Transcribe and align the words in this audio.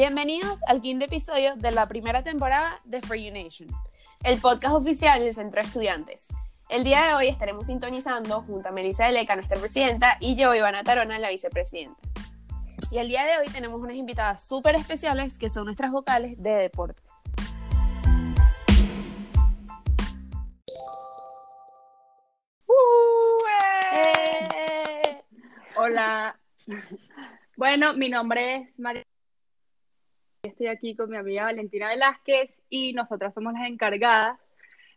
Bienvenidos 0.00 0.58
al 0.66 0.80
quinto 0.80 1.04
episodio 1.04 1.56
de 1.56 1.72
la 1.72 1.86
primera 1.86 2.22
temporada 2.22 2.80
de 2.84 3.02
For 3.02 3.18
You 3.18 3.34
Nation. 3.34 3.68
el 4.24 4.40
podcast 4.40 4.74
oficial 4.74 5.20
del 5.20 5.34
Centro 5.34 5.60
de 5.60 5.66
Estudiantes. 5.66 6.26
El 6.70 6.84
día 6.84 7.06
de 7.06 7.12
hoy 7.12 7.28
estaremos 7.28 7.66
sintonizando 7.66 8.40
junto 8.40 8.70
a 8.70 8.72
Melissa 8.72 9.04
Deleca, 9.04 9.36
nuestra 9.36 9.60
presidenta, 9.60 10.16
y 10.18 10.36
yo, 10.36 10.54
Ivana 10.54 10.84
Tarona, 10.84 11.18
la 11.18 11.28
vicepresidenta. 11.28 12.00
Y 12.90 12.96
el 12.96 13.08
día 13.08 13.26
de 13.26 13.36
hoy 13.40 13.48
tenemos 13.52 13.78
unas 13.78 13.94
invitadas 13.94 14.42
súper 14.42 14.74
especiales 14.76 15.36
que 15.36 15.50
son 15.50 15.66
nuestras 15.66 15.90
vocales 15.90 16.42
de 16.42 16.50
deporte. 16.50 17.02
¡Eh! 23.92 25.22
Hola. 25.76 26.40
Bueno, 27.58 27.92
mi 27.92 28.08
nombre 28.08 28.54
es 28.56 28.78
María. 28.78 29.09
Estoy 30.42 30.68
aquí 30.68 30.96
con 30.96 31.10
mi 31.10 31.18
amiga 31.18 31.44
Valentina 31.44 31.88
Velázquez 31.88 32.50
y 32.70 32.94
nosotras 32.94 33.34
somos 33.34 33.52
las 33.52 33.68
encargadas 33.68 34.38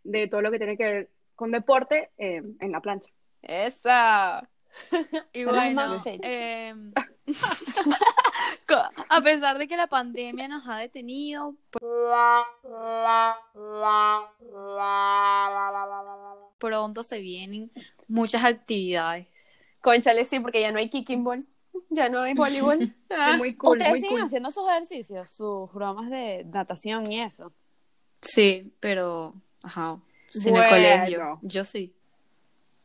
de 0.06 0.28
todo 0.28 0.42
lo 0.42 0.52
que 0.52 0.58
tiene 0.58 0.78
que 0.78 0.86
ver 0.86 1.10
con 1.36 1.52
deporte 1.52 2.12
eh, 2.18 2.42
en 2.60 2.72
la 2.72 2.80
plancha. 2.80 3.12
¡Esa! 3.42 4.50
Y 5.34 5.44
bueno, 5.46 5.82
co- 8.68 8.90
a 9.10 9.22
pesar 9.22 9.58
de 9.60 9.68
que 9.68 9.78
la 9.78 9.86
pandemia 9.88 10.48
nos 10.48 10.68
ha 10.68 10.78
detenido, 10.78 11.55
pronto 16.58 17.04
se 17.04 17.20
vienen 17.20 17.72
muchas 18.08 18.44
actividades. 18.44 19.28
Conchale, 19.82 20.26
sí, 20.26 20.40
porque 20.40 20.62
ya 20.62 20.72
no 20.72 20.80
hay 20.80 20.90
kicking 20.90 21.24
ball, 21.24 21.46
ya 21.96 22.10
no 22.10 22.22
hay 22.22 22.34
voleibol. 22.34 22.94
Ah, 23.16 23.36
muy 23.38 23.55
cool, 23.55 23.74
Ustedes 23.74 23.91
muy 23.91 23.99
siguen 23.99 24.18
cool. 24.18 24.26
haciendo 24.26 24.49
sus 24.52 24.68
ejercicios, 24.68 25.30
sus 25.30 25.72
bromas 25.72 26.10
de 26.10 26.44
natación 26.46 27.12
y 27.12 27.22
eso. 27.22 27.54
Sí, 28.24 28.74
pero, 28.80 29.35
ajá, 29.63 30.00
sin 30.30 30.55
el 30.55 30.68
colegio. 30.68 31.38
Yo 31.44 31.63
sí. 31.63 31.94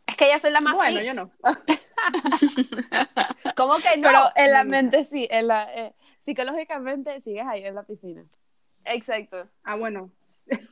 Es 0.07 0.17
que 0.17 0.29
ya 0.29 0.39
soy 0.39 0.51
la 0.51 0.61
más 0.61 0.75
Bueno, 0.75 0.99
fit. 1.01 1.07
yo 1.07 1.15
no. 1.15 1.31
¿Cómo 3.57 3.77
que 3.79 3.97
no? 3.97 4.09
Pero 4.09 4.21
en 4.37 4.53
la 4.53 4.65
mente 4.65 5.05
sí, 5.05 5.27
en 5.31 5.47
la, 5.49 5.63
eh, 5.75 5.95
psicológicamente 6.21 7.21
sigues 7.23 7.47
ahí 7.47 7.65
en 7.65 7.75
la 7.75 7.83
piscina. 7.85 8.23
Exacto. 8.85 9.49
Ah, 9.65 9.77
bueno. 9.77 10.11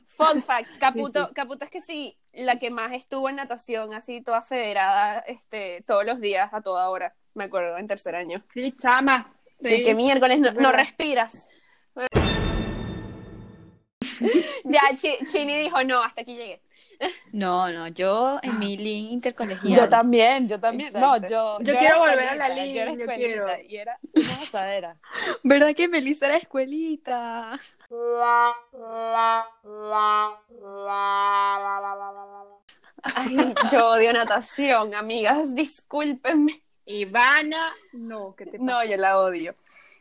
Fun 0.05 0.41
fact, 0.43 0.75
Caputo, 0.79 1.21
Sí, 1.21 1.25
sí. 1.29 1.33
Caputo 1.35 1.65
es 1.65 1.71
que 1.71 1.81
sí, 1.81 2.17
la 2.33 2.57
que 2.59 2.69
más 2.71 2.91
estuvo 2.93 3.29
en 3.29 3.35
natación, 3.35 3.93
así 3.93 4.21
toda 4.21 4.41
federada, 4.41 5.19
este, 5.21 5.83
todos 5.87 6.03
los 6.05 6.19
días, 6.19 6.51
a 6.53 6.61
toda 6.61 6.89
hora, 6.89 7.13
me 7.37 7.45
acuerdo, 7.45 7.77
en 7.77 7.87
tercer 7.87 8.15
año. 8.15 8.43
Sí, 8.53 8.73
chama. 8.77 9.33
Sí, 9.61 9.83
que 9.83 9.95
miércoles 9.95 10.39
no, 10.39 10.71
respiras. 10.71 11.47
ya, 14.63 14.81
Chi- 14.95 15.17
Chini 15.25 15.57
dijo, 15.57 15.83
no, 15.83 16.01
hasta 16.01 16.21
aquí 16.21 16.35
llegué. 16.35 16.61
No, 17.31 17.71
no, 17.71 17.87
yo 17.89 18.39
en 18.41 18.57
mi 18.57 18.77
link 18.77 19.11
intercolegial. 19.11 19.75
Yo 19.75 19.89
también, 19.89 20.47
yo 20.47 20.59
también. 20.59 20.91
No, 20.93 21.17
yo. 21.17 21.57
Yo 21.59 21.77
quiero 21.77 21.99
volver 21.99 22.29
a 22.29 22.35
la 22.35 22.49
yo 22.49 22.55
era 22.55 22.63
línea, 22.63 22.93
yo 22.93 23.05
quiero. 23.05 23.47
Y 23.67 23.77
era 23.77 23.99
una 24.13 24.39
gozadera. 24.39 24.97
¿Verdad 25.43 25.75
que 25.75 25.87
Melissa 25.87 26.27
era 26.27 26.37
escuelita? 26.37 27.59
Ay, 33.03 33.53
yo 33.71 33.89
odio 33.89 34.13
natación, 34.13 34.95
amigas, 34.95 35.53
discúlpenme. 35.53 36.63
Ivana, 36.87 37.75
no, 37.91 38.33
¿qué 38.35 38.45
te 38.45 38.57
pasa? 38.57 38.63
No, 38.63 38.83
yo 38.85 38.95
la 38.95 39.19
odio. 39.19 39.55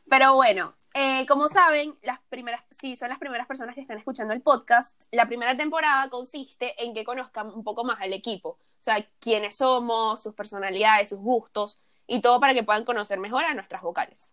Pero 0.09 0.35
bueno, 0.35 0.75
eh, 0.95 1.27
como 1.27 1.49
saben, 1.49 1.97
las 2.03 2.21
primeras, 2.29 2.63
si 2.71 2.97
son 2.97 3.09
las 3.09 3.19
primeras 3.19 3.49
personas 3.49 3.75
que 3.75 3.81
están 3.81 3.99
escuchando 3.99 4.33
el 4.33 4.41
podcast, 4.41 5.05
la 5.11 5.27
primera 5.27 5.57
temporada 5.57 6.09
consiste 6.09 6.81
en 6.83 6.95
que 6.95 7.05
conozcan 7.05 7.49
un 7.51 7.65
poco 7.65 7.83
más 7.83 8.01
al 8.01 8.13
equipo. 8.13 8.51
O 8.51 8.83
sea, 8.87 9.05
quiénes 9.19 9.57
somos, 9.57 10.23
sus 10.23 10.35
personalidades, 10.35 11.09
sus 11.09 11.19
gustos 11.19 11.81
y 12.07 12.21
todo 12.21 12.39
para 12.39 12.55
que 12.55 12.63
puedan 12.63 12.85
conocer 12.85 13.19
mejor 13.19 13.45
a 13.45 13.55
nuestras 13.55 13.83
vocales. 13.83 14.33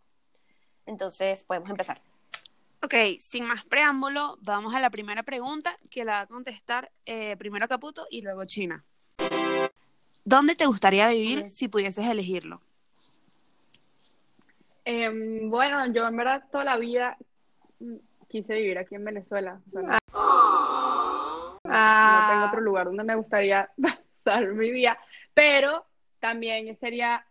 Entonces, 0.86 1.44
podemos 1.46 1.72
empezar. 1.72 2.02
Ok, 2.84 2.94
sin 3.20 3.48
más 3.48 3.66
preámbulo, 3.66 4.38
vamos 4.42 4.76
a 4.76 4.80
la 4.80 4.92
primera 4.92 5.24
pregunta 5.24 5.76
que 5.90 6.06
la 6.06 6.12
va 6.12 6.20
a 6.20 6.28
contestar 6.28 6.92
eh, 7.06 7.36
primero 7.38 7.68
Caputo 7.68 8.06
y 8.12 8.22
luego 8.22 8.46
China. 8.46 8.84
¿Dónde 10.26 10.56
te 10.56 10.66
gustaría 10.66 11.10
vivir 11.10 11.48
si 11.50 11.68
pudieses 11.68 12.08
elegirlo? 12.08 12.62
Em, 14.86 15.50
bueno, 15.50 15.86
yo 15.88 16.08
en 16.08 16.16
verdad 16.16 16.44
toda 16.52 16.64
la 16.64 16.78
vida 16.78 17.18
mm, 17.80 17.96
quise 18.28 18.54
vivir 18.56 18.78
aquí 18.78 18.96
en 18.96 19.06
Venezuela. 19.06 19.60
O 19.68 19.72
sea, 19.72 20.00
no, 20.14 21.60
no 21.64 22.28
tengo 22.30 22.46
otro 22.48 22.62
lugar 22.62 22.86
donde 22.88 23.04
me 23.04 23.16
gustaría 23.16 23.70
pasar 24.24 24.48
mi 24.54 24.72
vida, 24.72 24.98
pero 25.34 25.86
también 26.20 26.78
sería 26.80 27.26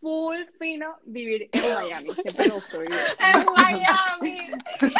full 0.00 0.36
fino 0.58 0.96
vivir 1.04 1.48
en 1.52 1.62
Miami. 1.74 2.12
Siempre 2.14 2.48
me 2.48 2.54
gustó 2.54 2.78
vivir. 2.80 2.98
¡En 3.18 3.44
Miami! 3.44 4.50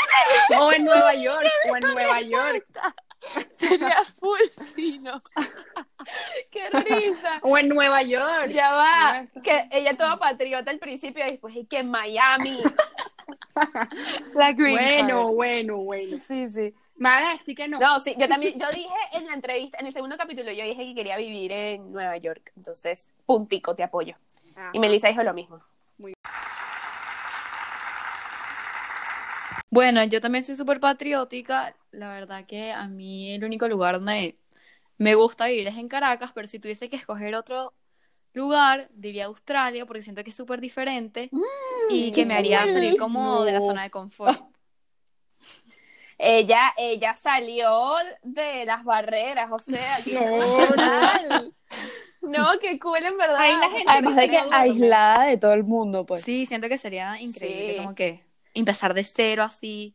O 0.58 0.72
en 0.72 0.84
Nueva 0.84 1.14
York, 1.14 1.46
o 1.70 1.76
en 1.76 1.94
Nueva 1.94 2.20
York, 2.20 2.66
Sería 3.56 4.04
full 4.04 4.40
fino. 4.74 5.20
¡Qué 6.50 6.68
risa! 6.70 7.38
o 7.42 7.56
en 7.58 7.68
Nueva 7.68 8.02
York. 8.02 8.48
Ya 8.48 8.72
va, 8.74 9.26
que 9.42 9.68
ella 9.72 9.96
toda 9.96 10.18
patriota 10.18 10.70
al 10.70 10.78
principio 10.78 11.26
y 11.26 11.30
después 11.32 11.56
y 11.56 11.66
que 11.66 11.78
en 11.78 11.90
Miami. 11.90 12.60
La 14.34 14.52
green 14.52 14.76
Bueno, 14.76 15.24
card. 15.26 15.34
bueno, 15.34 15.76
bueno. 15.78 16.20
Sí, 16.20 16.46
sí. 16.46 16.74
Me 16.96 17.08
van 17.08 17.24
a 17.24 17.32
decir 17.38 17.56
que 17.56 17.66
no. 17.68 17.78
No, 17.78 17.98
sí, 18.00 18.14
yo 18.18 18.28
también, 18.28 18.58
yo 18.58 18.66
dije 18.74 18.94
en 19.12 19.26
la 19.26 19.34
entrevista, 19.34 19.78
en 19.80 19.86
el 19.86 19.92
segundo 19.92 20.16
capítulo, 20.16 20.52
yo 20.52 20.62
dije 20.64 20.82
que 20.82 20.94
quería 20.94 21.16
vivir 21.16 21.50
en 21.52 21.90
Nueva 21.92 22.16
York. 22.18 22.52
Entonces, 22.56 23.08
puntico, 23.24 23.74
te 23.74 23.82
apoyo. 23.82 24.14
Ajá. 24.54 24.70
Y 24.72 24.78
Melissa 24.78 25.08
dijo 25.08 25.22
lo 25.22 25.34
mismo. 25.34 25.60
Bueno, 29.70 30.02
yo 30.04 30.20
también 30.20 30.44
soy 30.44 30.56
súper 30.56 30.80
patriótica. 30.80 31.74
La 31.90 32.10
verdad 32.10 32.46
que 32.46 32.72
a 32.72 32.86
mí 32.88 33.34
el 33.34 33.44
único 33.44 33.68
lugar 33.68 33.96
donde 33.96 34.36
me 34.98 35.14
gusta 35.14 35.46
vivir 35.46 35.68
es 35.68 35.76
en 35.76 35.88
Caracas, 35.88 36.32
pero 36.34 36.48
si 36.48 36.58
tuviese 36.58 36.88
que 36.88 36.96
escoger 36.96 37.34
otro 37.34 37.74
lugar, 38.32 38.88
diría 38.92 39.26
Australia, 39.26 39.86
porque 39.86 40.02
siento 40.02 40.22
que 40.24 40.30
es 40.30 40.36
súper 40.36 40.60
diferente 40.60 41.30
y 41.90 42.12
que 42.12 42.26
me 42.26 42.34
haría 42.34 42.66
salir 42.66 42.96
como 42.98 43.44
de 43.44 43.52
la 43.52 43.60
zona 43.60 43.82
de 43.84 43.90
confort. 43.90 44.40
Ella, 46.18 46.72
ella 46.78 47.14
salió 47.14 47.92
de 48.22 48.64
las 48.64 48.84
barreras, 48.84 49.50
o 49.52 49.58
sea, 49.58 49.98
qué 50.02 50.18
No, 52.22 52.58
qué 52.60 52.78
cool 52.78 53.04
en 53.04 53.16
verdad. 53.18 53.36
Ahí 53.38 53.52
la 53.52 53.68
gente 53.70 53.84
Además 53.86 54.16
de 54.16 54.28
que 54.30 54.38
aislada 54.50 55.24
de 55.26 55.36
todo 55.36 55.52
el 55.52 55.62
mundo, 55.62 56.06
pues. 56.06 56.22
Sí, 56.22 56.46
siento 56.46 56.68
que 56.68 56.78
sería 56.78 57.20
increíble, 57.20 57.74
Sí. 57.74 57.76
como 57.76 57.94
que 57.94 58.24
empezar 58.54 58.94
de 58.94 59.04
cero 59.04 59.42
así. 59.42 59.94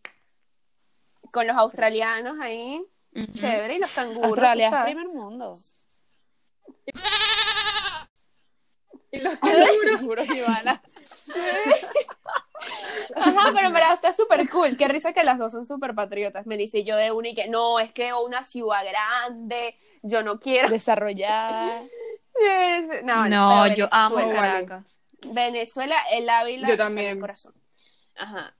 Con 1.31 1.47
los 1.47 1.57
australianos 1.57 2.38
ahí, 2.40 2.81
Chévere, 3.13 3.75
y 3.75 3.79
los 3.79 3.91
canguros. 3.91 4.25
Australia 4.25 4.66
es 4.67 4.72
sabes. 4.72 4.94
primer 4.94 5.07
mundo. 5.13 5.57
Y 9.11 9.19
los 9.19 9.38
Juro, 9.99 10.23
Ivana. 10.23 10.81
Ajá, 13.16 13.51
pero 13.53 13.72
verdad 13.72 13.94
está 13.94 14.13
súper 14.13 14.47
cool. 14.49 14.77
Qué 14.77 14.88
risa 14.88 15.11
que 15.13 15.23
las 15.23 15.38
dos 15.38 15.51
son 15.51 15.66
súper 15.66 15.94
patriotas. 15.94 16.45
Me 16.45 16.55
dice 16.57 16.83
yo 16.83 16.95
de 16.95 17.11
una 17.11 17.29
y 17.29 17.35
que 17.35 17.47
no, 17.47 17.79
es 17.79 17.91
que 17.91 18.13
una 18.13 18.44
ciudad 18.44 18.83
grande, 18.85 19.78
yo 20.01 20.23
no 20.23 20.39
quiero. 20.39 20.69
Desarrollada. 20.69 21.81
No, 23.03 23.28
No, 23.28 23.63
pero 23.63 23.75
yo 23.75 23.87
amo 23.91 24.16
Venezuela. 24.16 24.41
Caracas. 24.41 24.99
Venezuela, 25.28 25.96
el 26.11 26.29
Ávila, 26.29 26.69
Yo 26.69 26.78
también. 26.78 27.08
el 27.09 27.19
corazón. 27.19 27.53
Ajá. 28.16 28.55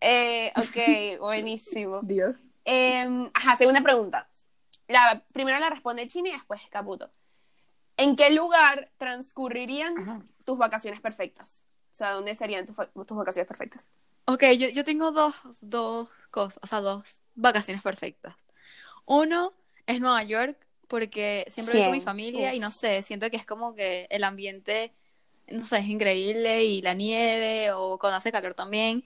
Eh, 0.00 0.52
ok, 0.56 1.20
buenísimo. 1.20 2.00
Dios. 2.02 2.38
Em, 2.64 3.30
ajá, 3.34 3.56
segunda 3.56 3.82
pregunta. 3.82 4.28
La, 4.88 5.22
primero 5.32 5.58
la 5.58 5.70
responde 5.70 6.06
Chini 6.06 6.30
y 6.30 6.32
después 6.32 6.60
Caputo. 6.70 7.10
¿En 7.96 8.16
qué 8.16 8.30
lugar 8.30 8.90
transcurrirían 8.96 9.98
Ajá. 9.98 10.22
tus 10.44 10.58
vacaciones 10.58 11.00
perfectas? 11.00 11.64
O 11.92 11.94
sea, 11.94 12.12
¿dónde 12.12 12.34
serían 12.34 12.66
tus, 12.66 12.76
tus 13.06 13.16
vacaciones 13.16 13.46
perfectas? 13.46 13.90
Ok, 14.24 14.44
yo, 14.58 14.68
yo 14.68 14.84
tengo 14.84 15.12
dos, 15.12 15.34
dos 15.60 16.08
cosas, 16.30 16.58
o 16.62 16.66
sea, 16.66 16.80
dos 16.80 17.04
vacaciones 17.34 17.82
perfectas. 17.82 18.34
Uno 19.04 19.52
es 19.86 20.00
Nueva 20.00 20.22
York, 20.22 20.56
porque 20.90 21.46
siempre 21.48 21.74
voy 21.74 21.84
con 21.84 21.92
mi 21.92 22.00
familia 22.00 22.54
y 22.54 22.58
no 22.58 22.70
sé, 22.70 23.02
siento 23.02 23.30
que 23.30 23.36
es 23.36 23.46
como 23.46 23.74
que 23.74 24.06
el 24.10 24.24
ambiente, 24.24 24.92
no 25.48 25.64
sé, 25.64 25.78
es 25.78 25.86
increíble 25.86 26.64
y 26.64 26.82
la 26.82 26.94
nieve 26.94 27.72
o 27.72 27.98
cuando 27.98 28.16
hace 28.16 28.32
calor 28.32 28.54
también. 28.54 29.04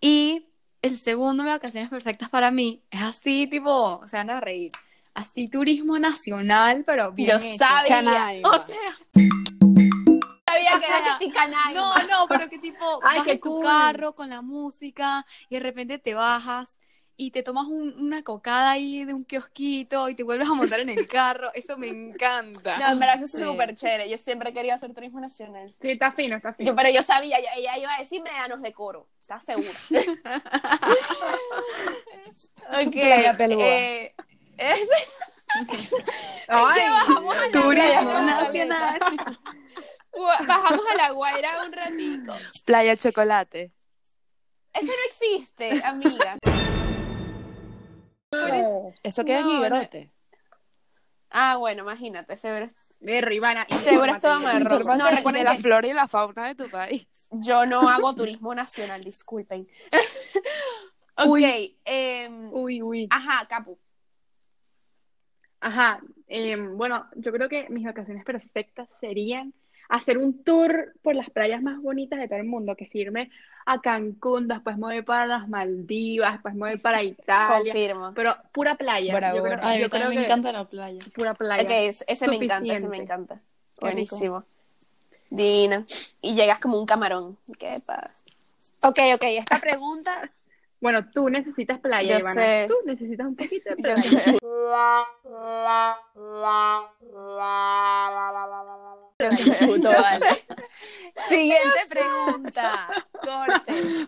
Y 0.00 0.46
el 0.82 0.98
segundo 0.98 1.42
de 1.42 1.50
vacaciones 1.50 1.90
perfectas 1.90 2.28
para 2.28 2.50
mí 2.50 2.82
es 2.90 3.02
así, 3.02 3.46
tipo, 3.46 4.00
se 4.06 4.16
van 4.16 4.30
a 4.30 4.40
reír. 4.40 4.70
así 5.14 5.48
turismo 5.48 5.98
nacional, 5.98 6.84
pero 6.86 7.10
bien 7.12 7.30
Yo 7.30 7.36
hecho. 7.36 7.56
sabía. 7.64 7.96
Canaima. 8.04 8.48
O 8.48 8.66
sea, 8.66 8.76
Sabía 10.46 10.70
que 10.70 10.76
O 10.76 10.88
era 10.88 10.98
sea, 11.04 11.18
que 11.18 11.24
sí 11.24 11.30
canaima. 11.30 11.72
no, 11.80 11.94
no, 12.06 12.26
pero 12.28 12.48
que 12.48 12.58
tipo, 12.58 13.00
Ay, 13.02 13.18
vas 13.18 13.26
qué 13.26 13.32
en 13.32 13.40
tu 13.40 13.50
cool. 13.50 13.64
carro 13.64 14.14
con 14.14 14.30
la 14.30 14.40
música 14.42 15.26
y 15.50 15.54
de 15.56 15.60
repente 15.60 15.98
te 15.98 16.14
bajas 16.14 16.78
y 17.20 17.32
te 17.32 17.42
tomas 17.42 17.66
un- 17.66 17.92
una 18.00 18.22
cocada 18.22 18.70
ahí 18.70 19.04
de 19.04 19.12
un 19.12 19.24
kiosquito 19.24 20.08
y 20.08 20.14
te 20.14 20.22
vuelves 20.22 20.48
a 20.48 20.54
montar 20.54 20.78
en 20.78 20.88
el 20.88 21.04
carro. 21.08 21.50
Eso 21.52 21.76
me 21.76 21.88
encanta. 21.88 22.78
No, 22.78 22.92
en 22.92 22.98
verdad 23.00 23.16
eso 23.16 23.24
es 23.24 23.32
Sí. 23.32 23.42
súper 23.42 23.74
chévere. 23.74 24.08
Yo 24.08 24.16
siempre 24.16 24.52
querido 24.52 24.76
hacer 24.76 24.94
turismo 24.94 25.18
nacional. 25.18 25.68
Sí, 25.82 25.90
está 25.90 26.12
fino, 26.12 26.36
está 26.36 26.54
fino. 26.54 26.70
Yo, 26.70 26.76
pero 26.76 26.90
yo 26.90 27.02
sabía, 27.02 27.38
ella, 27.38 27.50
ella 27.56 27.76
iba 27.78 27.92
a 27.94 27.98
decir 27.98 28.22
médanos 28.22 28.62
de 28.62 28.72
coro. 28.72 29.08
¿Estás 29.20 29.44
segura? 29.44 29.68
ok. 32.70 32.94
Eh, 32.96 34.14
es- 34.56 34.88
Ay, 36.48 36.80
bajamos 36.90 37.36
a 37.36 37.46
la 37.46 37.50
Turismo 37.52 38.20
nacional. 38.20 39.00
Bajamos 40.46 40.84
a 40.90 40.94
la 40.94 41.10
Guaira 41.10 41.64
un 41.64 41.72
ratico. 41.72 42.34
Playa 42.64 42.96
Chocolate. 42.96 43.72
Eso 44.72 44.86
no 44.86 44.92
existe, 45.08 45.82
amiga. 45.84 46.38
Eso 49.02 49.24
queda 49.24 49.40
No, 49.40 49.46
en 49.46 49.52
no. 49.52 49.58
Higuerote. 49.58 50.10
Ah, 51.30 51.56
bueno, 51.58 51.82
imagínate, 51.82 52.36
seguro, 52.36 52.70
de 53.00 53.20
Ribana. 53.20 53.66
seguro 53.68 54.12
es 54.14 54.20
todo 54.20 54.40
marrón. 54.40 54.98
No, 54.98 55.04
de 55.06 55.16
recuerden 55.16 55.44
la 55.44 55.56
que 55.56 55.62
flora 55.62 55.86
y 55.86 55.92
la 55.92 56.08
fauna 56.08 56.48
de 56.48 56.54
tu 56.54 56.70
país. 56.70 57.06
yo 57.30 57.66
no 57.66 57.88
hago 57.88 58.14
turismo 58.14 58.54
nacional, 58.54 59.02
disculpen. 59.04 59.68
ok, 61.16 61.26
Uy. 61.28 61.78
em, 61.84 62.50
Uy, 62.52 62.82
uy. 62.82 63.08
ajá, 63.10 63.46
Capu. 63.46 63.78
Ajá, 65.60 66.00
em, 66.28 66.76
bueno, 66.78 67.06
yo 67.16 67.32
creo 67.32 67.48
que 67.48 67.68
mis 67.68 67.84
vacaciones 67.84 68.24
perfectas 68.24 68.88
serían 69.00 69.52
hacer 69.88 70.18
un 70.18 70.42
tour 70.42 70.92
por 71.02 71.14
las 71.14 71.30
playas 71.30 71.62
más 71.62 71.80
bonitas 71.80 72.18
de 72.18 72.28
todo 72.28 72.38
el 72.38 72.44
mundo, 72.44 72.76
que 72.76 72.84
es 72.84 72.94
irme 72.94 73.30
a 73.66 73.80
Cancún, 73.80 74.48
después 74.48 74.76
me 74.76 74.82
voy 74.82 75.02
para 75.02 75.26
las 75.26 75.48
Maldivas, 75.48 76.32
después 76.34 76.54
me 76.54 76.70
voy 76.70 76.78
para 76.78 77.02
Italia, 77.02 77.72
Confirmo. 77.72 78.12
pero 78.14 78.34
pura 78.52 78.76
playa. 78.76 79.12
Bora 79.12 79.34
yo 79.34 79.42
creo. 79.42 79.58
Ay, 79.62 79.80
yo 79.80 79.90
creo 79.90 80.08
me 80.08 80.16
que 80.16 80.24
encanta 80.24 80.52
la 80.52 80.64
playa. 80.64 80.98
pura 81.14 81.34
playa. 81.34 81.62
Ok, 81.62 81.70
ese 82.06 82.28
me 82.28 82.36
encanta, 82.36 82.74
ese 82.74 82.88
me 82.88 82.96
encanta. 82.98 83.34
Qué 83.34 83.90
rico. 83.90 84.16
Buenísimo. 84.16 84.44
Dina. 85.30 85.84
Y 86.22 86.34
llegas 86.34 86.58
como 86.58 86.78
un 86.78 86.86
camarón. 86.86 87.36
Qué 87.58 87.80
pasa. 87.84 88.10
Ok, 88.80 88.98
ok, 89.14 89.24
esta 89.24 89.60
pregunta. 89.60 90.30
Bueno, 90.80 91.10
tú 91.10 91.28
necesitas 91.28 91.80
playa, 91.80 92.18
Yo 92.18 92.24
Ivana. 92.24 92.40
sé. 92.40 92.66
Tú 92.68 92.74
necesitas 92.84 93.26
un 93.26 93.34
poquito 93.36 93.70
de 93.70 93.76
Yo 93.76 93.82
playa. 93.82 94.02
sé. 94.02 94.38
Yo 99.20 99.32
sé. 99.32 99.66
Puto 99.66 99.90
Yo 99.92 100.00
vale. 100.00 100.18
sé. 100.26 100.46
Siguiente 101.28 101.78
pregunta. 101.90 102.88
Corte. 103.24 104.06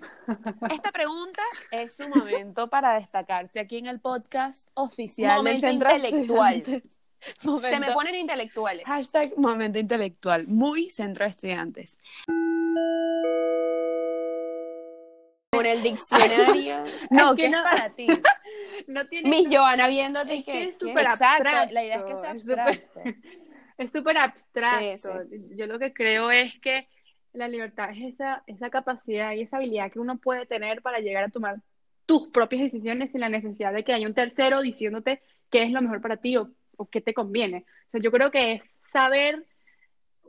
Esta 0.72 0.92
pregunta 0.92 1.42
es 1.72 1.98
un 1.98 2.10
momento 2.10 2.68
para 2.70 2.94
destacarse 2.94 3.58
aquí 3.58 3.78
en 3.78 3.86
el 3.86 3.98
podcast 4.00 4.68
oficial 4.74 5.38
Momento 5.38 5.66
del 5.66 5.70
Centro 5.72 5.96
intelectual. 5.96 6.64
Se 7.60 7.80
me 7.80 7.92
ponen 7.92 8.14
intelectuales. 8.14 8.84
Hashtag 8.86 9.36
momento 9.36 9.78
intelectual. 9.80 10.46
Muy 10.46 10.88
Centro 10.90 11.24
de 11.24 11.30
Estudiantes. 11.32 11.98
Con 15.62 15.66
el 15.66 15.82
diccionario. 15.82 16.84
No, 17.10 17.30
Es 17.30 17.36
que 17.36 17.42
¿qué 17.42 17.48
no- 17.50 17.58
es 17.58 17.62
para 17.64 17.90
ti? 17.90 18.06
No 18.86 19.06
tiene 19.06 19.28
Mis 19.28 19.48
Joana 19.54 19.88
viéndote 19.88 20.38
Es 20.38 20.44
que 20.44 20.52
que. 20.52 20.64
es 20.70 20.78
súper 20.78 21.06
abstracto, 21.06 21.72
la 21.74 21.84
idea 21.84 21.96
es 21.96 22.02
que 22.04 22.16
sea 22.16 22.30
abstracto. 22.30 23.00
Es 23.78 23.90
súper 23.92 24.16
abstracto. 24.18 25.20
Sí, 25.30 25.36
Yo 25.56 25.66
lo 25.66 25.78
que 25.78 25.92
creo 25.92 26.30
es 26.30 26.58
que 26.60 26.88
la 27.32 27.46
libertad 27.48 27.90
es 27.90 28.14
esa, 28.14 28.42
esa 28.46 28.70
capacidad 28.70 29.32
y 29.32 29.42
esa 29.42 29.58
habilidad 29.58 29.90
que 29.92 30.00
uno 30.00 30.18
puede 30.18 30.46
tener 30.46 30.82
para 30.82 30.98
llegar 30.98 31.24
a 31.24 31.28
tomar 31.28 31.56
tus 32.06 32.28
propias 32.28 32.62
decisiones 32.62 33.12
sin 33.12 33.20
la 33.20 33.28
necesidad 33.28 33.72
de 33.72 33.84
que 33.84 33.92
haya 33.92 34.06
un 34.08 34.14
tercero 34.14 34.60
diciéndote 34.62 35.22
qué 35.50 35.62
es 35.62 35.70
lo 35.70 35.80
mejor 35.82 36.00
para 36.00 36.16
ti 36.16 36.36
o, 36.36 36.50
o 36.76 36.86
qué 36.86 37.00
te 37.00 37.14
conviene. 37.14 37.64
O 37.86 37.90
sea, 37.92 38.00
yo 38.00 38.10
creo 38.10 38.30
que 38.32 38.52
es 38.54 38.74
saber 38.90 39.46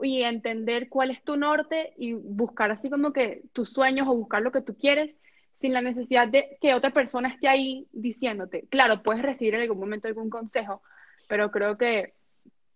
y 0.02 0.24
entender 0.24 0.90
cuál 0.90 1.12
es 1.12 1.24
tu 1.24 1.38
norte 1.38 1.94
y 1.98 2.14
buscar 2.14 2.72
así 2.72 2.90
como 2.90 3.14
que 3.14 3.44
tus 3.54 3.72
sueños 3.72 4.08
o 4.08 4.16
buscar 4.16 4.42
lo 4.42 4.52
que 4.52 4.62
tú 4.62 4.76
quieres 4.78 5.16
sin 5.60 5.74
la 5.74 5.82
necesidad 5.82 6.28
de 6.28 6.58
que 6.60 6.74
otra 6.74 6.92
persona 6.92 7.30
esté 7.30 7.48
ahí 7.48 7.88
diciéndote. 7.92 8.66
Claro, 8.70 9.04
puedes 9.04 9.22
recibir 9.22 9.56
en 9.56 9.62
algún 9.62 9.80
momento 9.80 10.08
algún 10.08 10.30
consejo, 10.30 10.82
pero 11.28 11.52
creo 11.52 11.78
que 11.78 12.14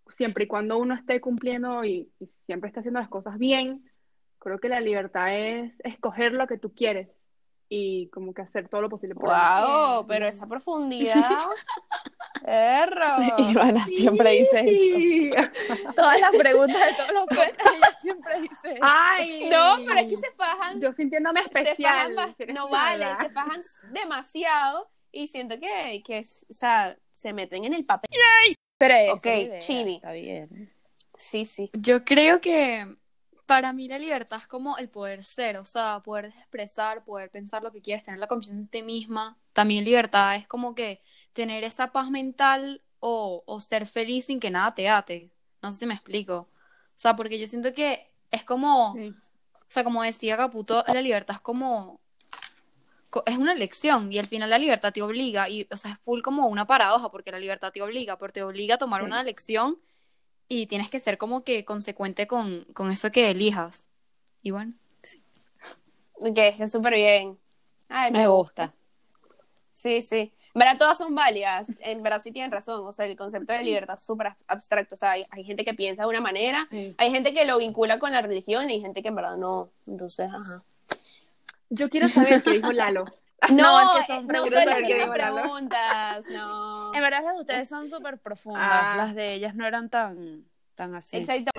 siempre 0.08 0.44
y 0.44 0.46
cuando 0.46 0.78
uno 0.78 0.94
esté 0.94 1.20
cumpliendo 1.20 1.84
y, 1.84 2.08
y 2.20 2.26
siempre 2.46 2.68
esté 2.68 2.80
haciendo 2.80 3.00
las 3.00 3.08
cosas 3.08 3.38
bien, 3.38 3.90
creo 4.38 4.60
que 4.60 4.68
la 4.68 4.80
libertad 4.80 5.36
es 5.36 5.80
escoger 5.80 6.32
lo 6.32 6.46
que 6.46 6.58
tú 6.58 6.72
quieres 6.72 7.08
y 7.68 8.08
como 8.08 8.32
que 8.32 8.42
hacer 8.42 8.68
todo 8.68 8.82
lo 8.82 8.88
posible 8.88 9.14
por. 9.14 9.28
Wow, 9.28 10.06
pero 10.06 10.26
esa 10.26 10.46
profundidad. 10.46 11.14
Erro. 12.48 13.06
Ivana 13.50 13.84
siempre 13.86 14.30
dice 14.30 14.60
eso. 14.60 15.92
Todas 15.96 16.20
las 16.20 16.30
preguntas 16.30 16.80
de 16.80 16.94
todos 16.94 17.12
los 17.12 17.26
podcasts, 17.26 17.72
ella 17.74 17.98
siempre 18.00 18.40
dice 18.40 18.72
eso. 18.74 18.80
Ay, 18.82 19.48
No, 19.50 19.76
pero 19.86 19.98
es 20.00 20.06
que 20.06 20.16
se 20.16 20.30
fajan. 20.36 20.80
yo 20.80 20.92
sintiéndome 20.92 21.42
Se 21.42 21.48
fajan 21.48 21.66
especial. 21.66 22.34
si 22.36 22.42
eres 22.44 22.54
no 22.54 22.68
vale, 22.68 23.04
se 23.20 23.30
fajan 23.30 23.60
demasiado 23.90 24.90
y 25.12 25.28
siento 25.28 25.58
que, 25.58 26.02
que 26.04 26.18
es- 26.18 26.46
o 26.48 26.54
sea, 26.54 26.96
se 27.10 27.32
meten 27.32 27.64
en 27.64 27.74
el 27.74 27.84
papel. 27.84 28.10
Pero 28.78 29.14
Ok, 29.14 29.24
es 29.26 29.32
la 29.32 29.38
idea, 29.40 29.58
Chini. 29.60 29.94
Está 29.96 30.12
bien. 30.12 30.72
Sí, 31.18 31.46
sí. 31.46 31.70
Yo 31.72 32.04
creo 32.04 32.40
que 32.42 32.86
para 33.46 33.72
mí 33.72 33.88
la 33.88 33.98
libertad 33.98 34.38
es 34.40 34.46
como 34.46 34.76
el 34.76 34.90
poder 34.90 35.24
ser, 35.24 35.56
o 35.56 35.64
sea, 35.64 36.00
poder 36.04 36.26
expresar, 36.26 37.04
poder 37.04 37.30
pensar 37.30 37.62
lo 37.62 37.72
que 37.72 37.80
quieres, 37.80 38.04
tener 38.04 38.20
la 38.20 38.26
confianza 38.26 38.60
en 38.60 38.68
ti 38.68 38.82
misma. 38.82 39.38
También 39.52 39.84
libertad 39.84 40.36
es 40.36 40.46
como 40.46 40.74
que 40.74 41.00
tener 41.36 41.62
esa 41.64 41.92
paz 41.92 42.10
mental 42.10 42.82
o, 42.98 43.44
o 43.46 43.60
ser 43.60 43.86
feliz 43.86 44.24
sin 44.26 44.40
que 44.40 44.50
nada 44.50 44.74
te 44.74 44.88
ate. 44.88 45.30
No 45.62 45.70
sé 45.70 45.78
si 45.78 45.86
me 45.86 45.94
explico. 45.94 46.36
O 46.96 46.98
sea, 46.98 47.14
porque 47.14 47.38
yo 47.38 47.46
siento 47.46 47.72
que 47.74 48.10
es 48.32 48.42
como, 48.42 48.94
Sí. 48.96 49.14
o 49.54 49.64
sea, 49.68 49.84
como 49.84 50.02
decía 50.02 50.36
Caputo, 50.36 50.82
la 50.88 51.02
libertad 51.02 51.36
es 51.36 51.42
como, 51.42 52.00
co- 53.10 53.22
es 53.26 53.36
una 53.38 53.52
elección 53.52 54.12
y 54.12 54.18
al 54.18 54.26
final 54.26 54.50
la 54.50 54.58
libertad 54.58 54.92
te 54.92 55.02
obliga 55.02 55.48
y, 55.48 55.66
o 55.70 55.76
sea, 55.76 55.92
es 55.92 55.98
full 56.00 56.22
como 56.22 56.46
una 56.48 56.64
paradoja 56.66 57.10
porque 57.10 57.30
la 57.32 57.38
libertad 57.38 57.72
te 57.72 57.82
obliga, 57.82 58.18
pero 58.18 58.32
te 58.32 58.42
obliga 58.42 58.76
a 58.76 58.78
tomar 58.78 59.02
Sí. 59.02 59.06
una 59.06 59.20
elección 59.20 59.78
y 60.48 60.66
tienes 60.66 60.90
que 60.90 61.00
ser 61.00 61.18
como 61.18 61.44
que 61.44 61.64
consecuente 61.64 62.26
con, 62.26 62.64
con 62.72 62.90
eso 62.90 63.10
que 63.12 63.30
elijas. 63.30 63.84
Y 64.42 64.52
bueno, 64.52 64.74
Ok, 66.18 66.38
está 66.38 66.66
súper 66.66 66.94
bien. 66.94 67.38
Ay, 67.90 68.10
Me 68.10 68.26
gusta. 68.26 68.74
Sí, 69.70 70.00
sí. 70.02 70.32
Verdad 70.56 70.78
todas 70.78 70.96
son 70.96 71.14
válidas. 71.14 71.70
En 71.80 72.02
verdad 72.02 72.20
sí 72.22 72.32
tienen 72.32 72.50
razón. 72.50 72.80
O 72.86 72.92
sea, 72.92 73.04
el 73.04 73.14
concepto 73.14 73.52
de 73.52 73.62
libertad 73.62 73.96
es 73.98 74.02
súper 74.02 74.34
abstracto. 74.48 74.94
O 74.94 74.96
sea, 74.98 75.10
hay, 75.10 75.26
hay 75.30 75.44
gente 75.44 75.66
que 75.66 75.74
piensa 75.74 76.02
de 76.02 76.08
una 76.08 76.22
manera, 76.22 76.66
Sí. 76.70 76.94
hay 76.96 77.10
gente 77.10 77.34
que 77.34 77.44
lo 77.44 77.58
vincula 77.58 77.98
con 77.98 78.10
la 78.10 78.22
religión 78.22 78.70
y 78.70 78.74
hay 78.74 78.80
gente 78.80 79.02
que 79.02 79.08
en 79.08 79.16
verdad 79.16 79.36
no. 79.36 79.68
Entonces, 79.86 80.30
ajá. 80.32 80.62
Yo 81.68 81.90
quiero 81.90 82.08
saber 82.08 82.42
qué 82.42 82.52
dijo 82.52 82.72
Lalo. 82.72 83.04
No, 83.52 84.00
es 84.00 84.06
que 84.06 84.12
eh, 84.12 84.16
son 84.16 84.26
no 84.28 84.44
son 84.44 84.54
las 84.54 84.80
mismas 84.80 85.10
preguntas. 85.10 86.24
No. 86.30 86.94
En 86.94 87.02
verdad 87.02 87.22
las 87.22 87.34
de 87.34 87.40
ustedes 87.42 87.68
son 87.68 87.86
súper 87.86 88.16
profundas. 88.18 88.66
Ah. 88.66 88.94
Las 88.96 89.14
de 89.14 89.34
ellas 89.34 89.54
no 89.54 89.66
eran 89.66 89.90
tan, 89.90 90.46
tan 90.74 90.94
así. 90.94 91.18
Exacto. 91.18 91.52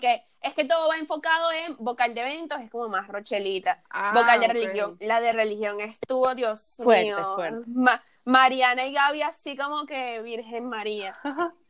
Porque 0.00 0.22
es 0.40 0.54
que 0.54 0.64
todo 0.64 0.88
va 0.88 0.96
enfocado 0.98 1.50
en 1.52 1.76
vocal 1.78 2.14
de 2.14 2.20
eventos, 2.20 2.60
es 2.60 2.70
como 2.70 2.88
más 2.88 3.08
rochelita. 3.08 3.82
Ah, 3.90 4.12
vocal 4.14 4.40
de 4.40 4.46
ok. 4.46 4.52
religión. 4.52 4.96
La 5.00 5.20
de 5.20 5.32
religión 5.32 5.80
estuvo, 5.80 6.34
Dios 6.34 6.74
Fuerte, 6.82 7.04
mío. 7.04 7.34
fuerte. 7.34 7.66
Ma- 7.68 8.02
Mariana 8.24 8.86
y 8.86 8.92
Gaby 8.92 9.22
así 9.22 9.56
como 9.56 9.86
que 9.86 10.20
Virgen 10.22 10.68
María. 10.68 11.12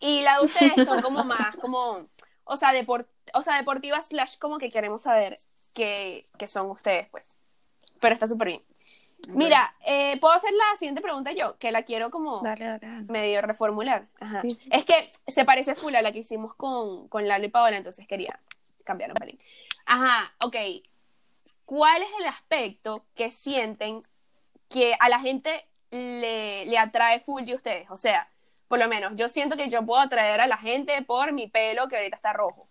Y 0.00 0.22
la 0.22 0.38
de 0.38 0.44
ustedes 0.46 0.86
son 0.86 1.02
como 1.02 1.22
más, 1.24 1.54
como, 1.56 2.08
o 2.44 2.56
sea, 2.56 2.72
depor- 2.72 3.06
o 3.34 3.42
sea, 3.42 3.56
deportivas 3.58 4.06
slash 4.08 4.38
como 4.38 4.58
que 4.58 4.70
queremos 4.70 5.02
saber 5.02 5.38
qué, 5.74 6.28
qué 6.38 6.48
son 6.48 6.70
ustedes, 6.70 7.08
pues. 7.10 7.38
Pero 8.00 8.14
está 8.14 8.26
súper 8.26 8.48
bien. 8.48 8.62
Mira, 9.28 9.74
eh, 9.84 10.18
¿puedo 10.20 10.34
hacer 10.34 10.52
la 10.52 10.76
siguiente 10.78 11.00
pregunta 11.00 11.32
yo? 11.32 11.58
Que 11.58 11.72
la 11.72 11.82
quiero 11.82 12.10
como 12.10 12.42
Dale, 12.42 12.64
dale. 12.64 12.86
dale. 12.86 13.04
medio 13.08 13.40
reformular. 13.42 14.06
Ajá. 14.20 14.42
Sí, 14.42 14.50
sí. 14.50 14.68
Es 14.70 14.84
que 14.84 15.10
se 15.26 15.44
parece 15.44 15.74
full 15.74 15.94
a 15.94 16.02
la 16.02 16.12
que 16.12 16.20
hicimos 16.20 16.54
con, 16.54 17.08
con 17.08 17.26
Lalo 17.26 17.44
y 17.46 17.48
Paola, 17.48 17.76
entonces 17.76 18.06
quería 18.06 18.38
cambiar 18.84 19.10
un 19.10 19.16
pelín. 19.16 19.40
Ajá, 19.84 20.32
ok. 20.44 20.56
¿Cuál 21.64 22.02
es 22.02 22.08
el 22.20 22.26
aspecto 22.26 23.04
que 23.14 23.30
sienten 23.30 24.02
que 24.68 24.94
a 25.00 25.08
la 25.08 25.18
gente 25.18 25.66
le, 25.90 26.66
le 26.66 26.78
atrae 26.78 27.20
full 27.20 27.44
de 27.44 27.54
ustedes? 27.56 27.90
O 27.90 27.96
sea, 27.96 28.28
por 28.68 28.78
lo 28.78 28.88
menos, 28.88 29.12
yo 29.16 29.28
siento 29.28 29.56
que 29.56 29.68
yo 29.68 29.84
puedo 29.84 30.00
atraer 30.00 30.40
a 30.40 30.46
la 30.46 30.56
gente 30.56 31.02
por 31.02 31.32
mi 31.32 31.48
pelo 31.48 31.88
que 31.88 31.96
ahorita 31.96 32.16
está 32.16 32.32
rojo. 32.32 32.68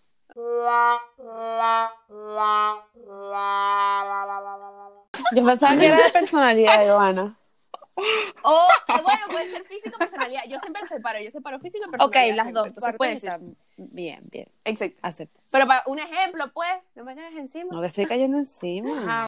Yo 5.35 5.45
pensaba 5.45 5.77
que 5.77 5.87
era 5.87 6.03
de 6.03 6.09
personalidad, 6.11 6.85
Ivana. 6.85 7.37
O, 7.97 8.67
eh, 8.89 9.01
bueno, 9.01 9.21
puede 9.31 9.49
ser 9.51 9.63
físico 9.65 9.95
o 9.95 9.99
personalidad. 9.99 10.41
Yo 10.49 10.59
siempre 10.59 10.85
separo, 10.87 11.19
yo 11.21 11.31
separo 11.31 11.59
físico 11.59 11.85
y 11.85 11.87
Ok, 11.87 11.91
personalidad. 12.11 12.35
las 12.35 12.45
siempre. 12.45 12.51
dos 12.53 12.67
Entonces 12.67 12.83
partes 12.83 12.97
puede 12.97 13.15
ser. 13.17 13.31
están 13.33 13.55
bien, 13.77 14.21
bien. 14.31 14.47
Exacto. 14.65 14.99
Acepto. 15.01 15.39
Pero 15.51 15.65
para 15.67 15.83
un 15.85 15.99
ejemplo, 15.99 16.51
pues, 16.53 16.69
no 16.95 17.05
me 17.05 17.15
caigas 17.15 17.35
encima. 17.35 17.73
No 17.73 17.81
te 17.81 17.87
estoy 17.87 18.05
cayendo 18.05 18.37
encima. 18.37 18.97
Ajá. 18.99 19.27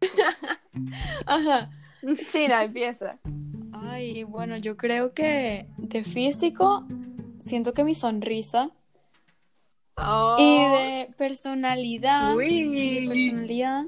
Ajá. 1.26 1.70
China, 2.26 2.62
empieza. 2.62 3.18
Ay, 3.72 4.24
bueno, 4.24 4.56
yo 4.56 4.76
creo 4.76 5.12
que 5.12 5.66
de 5.76 6.04
físico 6.04 6.86
siento 7.40 7.74
que 7.74 7.84
mi 7.84 7.94
sonrisa 7.94 8.70
Oh. 10.00 10.36
y 10.38 10.58
de 10.76 11.08
personalidad, 11.16 12.32
y 12.38 13.00
de 13.00 13.08
personalidad 13.08 13.84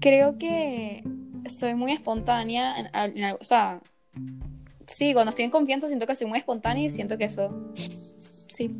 creo 0.00 0.38
que 0.38 1.04
soy 1.50 1.74
muy 1.74 1.92
espontánea, 1.92 2.76
en- 2.78 2.88
en- 2.94 3.24
en- 3.24 3.36
o 3.38 3.44
sea, 3.44 3.80
sí, 4.86 5.12
cuando 5.12 5.30
estoy 5.30 5.44
en 5.44 5.50
confianza 5.50 5.86
siento 5.86 6.06
que 6.06 6.14
soy 6.14 6.26
muy 6.26 6.38
espontánea 6.38 6.84
y 6.84 6.88
siento 6.88 7.18
que 7.18 7.24
eso, 7.24 7.50
sí, 8.48 8.70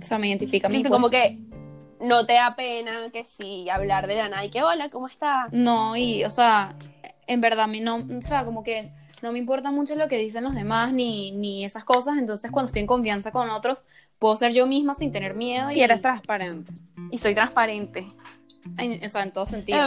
o 0.00 0.04
sea, 0.04 0.18
me 0.18 0.28
identifica 0.28 0.68
que 0.68 0.78
pues. 0.80 0.90
como 0.90 1.10
que 1.10 1.38
no 2.00 2.26
te 2.26 2.34
da 2.34 2.54
pena 2.54 3.10
que 3.12 3.24
sí 3.24 3.68
hablar 3.68 4.06
de 4.06 4.14
la 4.16 4.28
nada 4.28 4.44
y 4.44 4.50
que 4.50 4.62
hola, 4.62 4.88
¿cómo 4.88 5.08
estás? 5.08 5.52
No, 5.52 5.96
y, 5.96 6.22
o 6.24 6.30
sea, 6.30 6.76
en 7.26 7.40
verdad, 7.40 7.64
a 7.64 7.66
mí 7.66 7.80
no, 7.80 7.96
o 7.96 8.20
sea, 8.22 8.44
como 8.44 8.62
que 8.62 8.92
no 9.22 9.32
me 9.32 9.38
importa 9.38 9.70
mucho 9.70 9.94
lo 9.94 10.08
que 10.08 10.18
dicen 10.18 10.44
los 10.44 10.54
demás 10.54 10.92
ni, 10.92 11.30
ni 11.32 11.64
esas 11.64 11.84
cosas, 11.84 12.18
entonces 12.18 12.50
cuando 12.50 12.66
estoy 12.66 12.80
en 12.80 12.86
confianza 12.86 13.30
con 13.32 13.48
otros, 13.50 13.84
puedo 14.18 14.36
ser 14.36 14.52
yo 14.52 14.66
misma 14.66 14.94
sin 14.94 15.10
tener 15.12 15.34
miedo 15.34 15.70
y, 15.70 15.78
Y 15.78 15.82
eres 15.82 16.00
transparente. 16.00 16.72
y 17.10 17.18
soy 17.18 17.34
transparente, 17.34 18.06
en, 18.78 19.04
o 19.04 19.08
sea, 19.08 19.22
en 19.22 19.32
todo 19.32 19.46
sentido. 19.46 19.78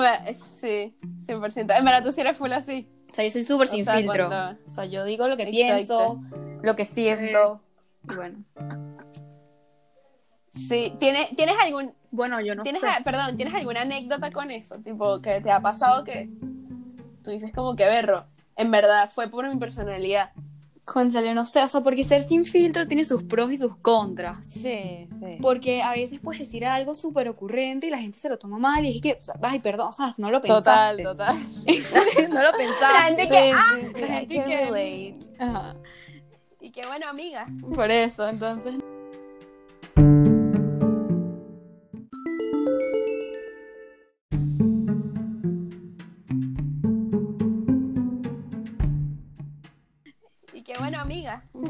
Sí, 0.62 0.96
100%. 1.26 1.78
En 1.78 1.86
verdad, 1.86 2.04
tú 2.04 2.12
sí 2.12 2.22
eres 2.22 2.36
full 2.38 2.52
así. 2.52 2.88
O 3.12 3.14
sea, 3.16 3.24
yo 3.24 3.32
soy 3.32 3.44
súper 3.44 3.68
sin 3.68 3.86
sea, 3.86 3.96
filtro. 3.96 4.28
cuando- 4.28 4.60
O 4.66 4.70
sea, 4.70 4.86
yo 4.86 5.06
digo 5.06 5.28
lo 5.28 5.38
que 5.38 5.44
Exacto. 5.44 6.20
pienso, 6.22 6.62
lo 6.64 6.76
que 6.76 6.84
siento, 6.86 7.62
y 8.10 8.16
bueno. 8.16 8.44
Sí, 10.54 10.94
¿tienes, 11.00 11.36
¿tienes 11.36 11.56
algún, 11.62 11.94
Bueno, 12.12 12.40
yo 12.42 12.56
no 12.56 12.64
tienes, 12.64 12.82
sé. 12.82 12.88
a- 12.88 13.02
perdón, 13.04 13.36
¿tienes 13.36 13.54
alguna 13.54 13.82
anécdota 13.82 14.32
con 14.32 14.52
eso? 14.52 14.78
Tipo, 14.80 15.22
que 15.22 15.42
te 15.42 15.52
ha 15.52 15.60
pasado 15.62 16.04
que 16.06 16.30
tú 17.24 17.32
dices 17.32 17.52
como 17.54 17.76
que 17.76 17.86
berro, 17.86 18.26
en 18.56 18.72
verdad 18.72 19.10
fue 19.14 19.30
por 19.30 19.48
mi 19.52 19.58
personalidad. 19.58 20.32
Conchale, 20.86 21.34
no 21.34 21.46
sé, 21.46 21.64
o 21.64 21.68
sea, 21.68 21.82
porque 21.82 22.04
ser 22.04 22.28
sin 22.28 22.46
filtro 22.46 22.88
tiene 22.88 23.04
sus 23.06 23.24
pros 23.24 23.52
y 23.52 23.58
sus 23.58 23.76
contras. 23.78 24.46
Sí, 24.46 25.08
sí. 25.10 25.38
Porque 25.42 25.82
a 25.82 25.94
veces 25.94 26.20
puedes 26.20 26.42
decir 26.42 26.64
algo 26.64 26.94
súper 26.94 27.28
ocurrente 27.28 27.88
y 27.88 27.90
la 27.90 27.98
gente 27.98 28.20
se 28.20 28.30
lo 28.30 28.38
toma 28.38 28.60
mal 28.60 28.86
y 28.86 28.96
es 28.98 29.02
que, 29.02 29.14
o 29.20 29.24
sea, 29.24 29.34
ay, 29.42 29.58
perdón, 29.60 29.88
o 29.90 29.94
sea, 29.94 30.14
no 30.18 30.30
lo 30.30 30.42
Total, 30.42 30.96
pensaste. 30.98 31.04
total. 31.04 31.36
no 32.32 32.44
lo 32.44 32.52
pensaste. 32.56 32.94
La 32.94 33.02
gente 33.02 33.28
que, 33.30 33.52
ah, 33.56 33.66
Sí, 33.80 33.86
sí, 33.88 34.02
la 34.02 34.08
gente 34.08 34.28
que-. 34.46 35.18
Ajá, 35.40 35.76
y 36.62 36.72
qué 36.72 36.86
bueno, 36.86 37.08
amiga. 37.10 37.48
por 37.76 37.90
eso, 37.90 38.28
entonces. 38.30 38.76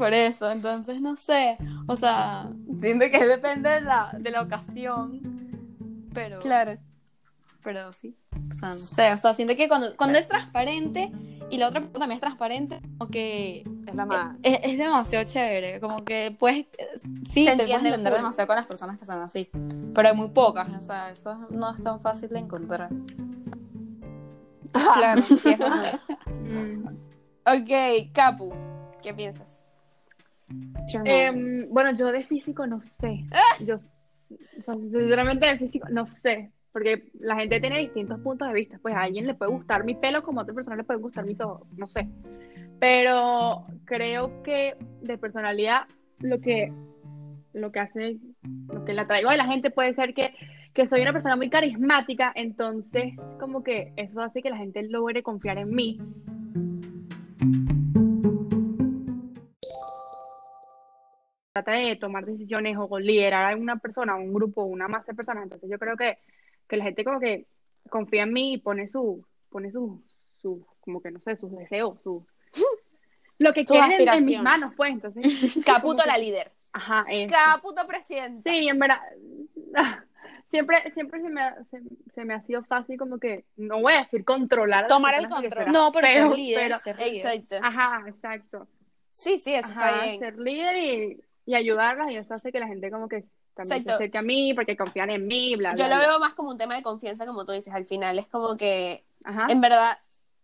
Por 0.06 0.14
eso, 0.14 0.50
entonces 0.50 1.00
no 1.00 1.16
sé. 1.16 1.58
O 1.86 1.96
sea, 1.96 2.48
siento 2.80 3.06
que 3.10 3.26
depende 3.26 3.68
de 3.70 3.80
la, 3.80 4.10
de 4.18 4.30
la 4.30 4.42
ocasión. 4.42 5.20
Pero, 6.14 6.38
Claro. 6.38 6.74
pero 7.62 7.92
sí. 7.92 8.16
O 8.50 8.54
sea, 8.54 8.68
no 8.70 8.76
sé. 8.76 9.12
O 9.12 9.16
sea, 9.18 9.34
siento 9.34 9.56
que 9.56 9.68
cuando, 9.68 9.96
cuando 9.96 10.18
es 10.18 10.28
transparente 10.28 11.10
y 11.50 11.58
la 11.58 11.68
otra 11.68 11.80
persona 11.80 11.98
también 12.00 12.16
es 12.16 12.20
transparente, 12.20 12.80
como 12.98 13.10
que 13.10 13.64
Es 13.86 13.94
la 13.94 14.06
más. 14.06 14.36
es, 14.42 14.60
es 14.62 14.78
demasiado 14.78 15.24
chévere. 15.24 15.80
Como 15.80 16.04
que 16.04 16.34
puedes. 16.38 16.66
Sí, 17.30 17.42
Se 17.44 17.50
te 17.56 17.64
puedes 17.64 17.74
entender 17.84 18.12
demasiado 18.14 18.46
con 18.46 18.56
las 18.56 18.66
personas 18.66 18.98
que 18.98 19.04
son 19.04 19.20
así. 19.20 19.50
Pero 19.94 20.08
hay 20.08 20.14
muy 20.16 20.28
pocas. 20.28 20.68
O 20.74 20.80
sea, 20.80 21.10
eso 21.10 21.34
no 21.50 21.74
es 21.74 21.82
tan 21.82 22.00
fácil 22.00 22.28
de 22.30 22.38
encontrar. 22.38 22.90
Claro, 24.72 25.22
razón. 25.58 26.00
Mm. 26.42 26.86
Ok, 27.46 28.12
Capu, 28.12 28.52
¿qué 29.02 29.14
piensas? 29.14 29.55
Em, 31.04 31.68
bueno, 31.70 31.96
yo 31.96 32.12
de 32.12 32.24
físico 32.24 32.66
no 32.66 32.80
sé. 32.80 33.24
Yo, 33.64 33.76
o 33.76 34.62
sea, 34.62 34.74
sinceramente 34.74 35.46
de 35.46 35.58
físico 35.58 35.88
no 35.90 36.06
sé. 36.06 36.52
Porque 36.72 37.10
la 37.20 37.36
gente 37.36 37.58
tiene 37.58 37.80
distintos 37.80 38.20
puntos 38.20 38.48
de 38.48 38.54
vista. 38.54 38.78
Pues 38.82 38.94
a 38.94 39.02
alguien 39.02 39.26
le 39.26 39.34
puede 39.34 39.50
gustar 39.50 39.84
mi 39.84 39.94
pelo 39.94 40.22
como 40.22 40.40
a 40.40 40.42
otra 40.42 40.54
persona 40.54 40.76
le 40.76 40.84
puede 40.84 41.00
gustar 41.00 41.24
mis 41.24 41.40
ojos. 41.40 41.66
No 41.76 41.86
sé. 41.86 42.06
Pero 42.78 43.64
creo 43.86 44.42
que 44.42 44.76
de 45.00 45.16
personalidad 45.16 45.84
lo 46.20 46.38
que, 46.40 46.70
lo 47.54 47.72
que 47.72 47.80
hace, 47.80 48.18
lo 48.68 48.84
que 48.84 48.92
la 48.92 49.06
traigo 49.06 49.30
de 49.30 49.38
la 49.38 49.46
gente 49.46 49.70
puede 49.70 49.94
ser 49.94 50.12
que, 50.12 50.34
que 50.74 50.86
soy 50.86 51.00
una 51.00 51.12
persona 51.14 51.36
muy 51.36 51.48
carismática. 51.48 52.30
Entonces, 52.34 53.14
como 53.40 53.62
que 53.62 53.94
eso 53.96 54.20
hace 54.20 54.42
que 54.42 54.50
la 54.50 54.58
gente 54.58 54.82
logre 54.82 55.22
confiar 55.22 55.56
en 55.56 55.74
mí. 55.74 55.98
Trata 61.66 61.78
de 61.80 61.96
tomar 61.96 62.24
decisiones 62.24 62.76
o 62.78 62.98
liderar 62.98 63.52
a 63.52 63.56
una 63.56 63.76
persona, 63.76 64.14
un 64.16 64.32
grupo, 64.32 64.64
una 64.64 64.88
masa 64.88 65.06
de 65.12 65.14
personas. 65.14 65.44
Entonces 65.44 65.68
yo 65.70 65.78
creo 65.78 65.96
que, 65.96 66.18
que 66.68 66.76
la 66.76 66.84
gente 66.84 67.04
como 67.04 67.20
que 67.20 67.46
confía 67.90 68.22
en 68.22 68.32
mí 68.32 68.54
y 68.54 68.58
pone 68.58 68.88
su, 68.88 69.24
pone 69.50 69.70
sus, 69.70 70.00
sus, 70.40 70.58
como 70.80 71.00
que 71.02 71.10
no 71.10 71.20
sé, 71.20 71.36
sus 71.36 71.50
deseos, 71.56 72.00
sus 72.02 72.22
lo 73.38 73.52
que 73.52 73.64
quieren 73.66 73.92
en- 73.92 74.08
en, 74.08 74.24
mis 74.24 74.40
manos, 74.40 74.72
pues. 74.76 74.90
Entonces, 74.92 75.22
Caputo 75.66 76.02
la 76.06 76.14
que- 76.14 76.20
líder. 76.22 76.52
Ajá, 76.72 77.04
eso. 77.10 77.34
Caputo 77.34 77.86
presidente. 77.86 78.50
Sí, 78.50 78.68
en 78.68 78.78
verdad. 78.78 79.00
Siempre, 80.50 80.76
siempre 80.94 81.20
se 81.20 81.28
me, 81.28 81.40
ha, 81.42 81.56
se, 81.70 81.82
se 82.14 82.24
me 82.24 82.32
ha 82.32 82.40
sido 82.42 82.62
fácil 82.62 82.96
como 82.96 83.18
que, 83.18 83.44
no 83.56 83.80
voy 83.80 83.94
a 83.94 84.02
decir 84.04 84.24
controlar. 84.24 84.86
Tomar 84.86 85.14
el 85.18 85.28
control. 85.28 85.72
No, 85.72 85.90
pero, 85.92 86.06
ser 86.06 86.30
líder. 86.30 86.62
pero- 86.68 86.78
ser 86.78 86.96
líder. 86.98 87.16
Exacto. 87.16 87.56
Ajá, 87.60 88.04
exacto. 88.06 88.68
Sí, 89.10 89.38
sí, 89.38 89.54
eso 89.54 89.68
está 89.68 89.88
Ajá, 89.88 90.04
bien. 90.04 90.20
ser 90.20 90.38
líder 90.38 90.76
y, 90.76 91.20
y 91.46 91.54
ayudarlas 91.54 92.10
y 92.10 92.16
eso 92.16 92.34
hace 92.34 92.52
que 92.52 92.60
la 92.60 92.66
gente 92.66 92.90
como 92.90 93.08
que 93.08 93.24
también 93.54 93.80
Exacto. 93.80 93.90
se 93.90 93.94
acerque 93.94 94.18
a 94.18 94.22
mí 94.22 94.52
porque 94.54 94.76
confían 94.76 95.10
en 95.10 95.26
mí, 95.26 95.56
bla, 95.56 95.74
bla, 95.74 95.84
Yo 95.84 95.88
lo 95.88 95.96
bla. 95.96 96.06
veo 96.06 96.18
más 96.20 96.34
como 96.34 96.50
un 96.50 96.58
tema 96.58 96.74
de 96.76 96.82
confianza, 96.82 97.24
como 97.26 97.46
tú 97.46 97.52
dices. 97.52 97.72
Al 97.72 97.86
final 97.86 98.18
es 98.18 98.26
como 98.28 98.56
que, 98.56 99.04
Ajá. 99.24 99.46
en 99.48 99.60
verdad, 99.60 99.98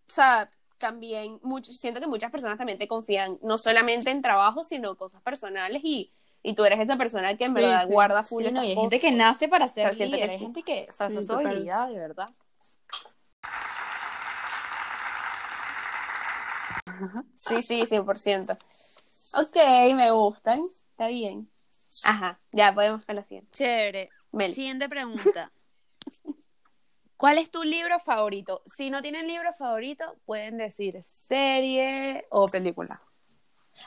o 0.09 0.11
sea, 0.11 0.51
también, 0.79 1.39
mucho, 1.43 1.73
siento 1.73 2.01
que 2.01 2.07
muchas 2.07 2.31
personas 2.31 2.57
también 2.59 2.79
te 2.79 2.89
confían, 2.89 3.39
no 3.43 3.59
solamente 3.59 4.11
en 4.11 4.23
trabajo, 4.23 4.65
sino 4.65 4.97
cosas 4.97 5.21
personales 5.23 5.83
y, 5.85 6.13
y 6.43 6.55
tú 6.55 6.65
eres 6.65 6.81
esa 6.81 6.97
persona 6.97 7.37
que 7.37 7.45
en 7.45 7.55
verdad 7.55 7.87
sí. 7.87 7.93
guarda 7.93 8.23
full 8.25 8.45
Sí, 8.45 8.51
no, 8.53 8.65
y 8.65 8.71
hay 8.71 8.77
gente 8.77 8.99
que 8.99 9.13
nace 9.13 9.49
para 9.49 9.69
ser 9.69 9.89
sea, 9.89 9.93
siento 9.95 10.17
que 10.17 10.23
líder, 10.23 10.31
hay 10.31 10.39
sí. 10.39 10.45
gente 10.45 10.63
que, 10.63 10.87
o 10.89 10.93
sea, 10.93 11.07
esa 11.09 11.15
Sí, 11.15 11.19
es 11.19 11.27
su 11.27 11.33
habilidad, 11.35 11.89
de 11.89 11.99
verdad. 12.01 12.31
Sí, 17.37 17.63
sí, 17.63 17.87
100%. 17.87 18.57
Ok, 19.35 19.57
me 19.95 20.11
gustan. 20.11 20.63
Está 20.93 21.09
bien. 21.09 21.51
Ajá, 22.05 22.39
ya 22.53 22.73
podemos 22.75 23.05
con 23.05 23.17
la 23.17 23.23
siguiente. 23.23 23.51
Chévere. 23.53 24.09
Mel. 24.33 24.55
Siguiente 24.55 24.89
pregunta. 24.89 25.53
¿Cuál 27.17 27.39
es 27.39 27.51
tu 27.51 27.63
libro 27.63 27.99
favorito? 28.01 28.63
Si 28.67 28.91
no 28.91 29.01
tienen 29.03 29.27
libro 29.29 29.53
favorito, 29.55 30.17
pueden 30.25 30.59
decir 30.59 31.01
serie 31.05 32.27
o 32.31 32.49
película. 32.49 33.01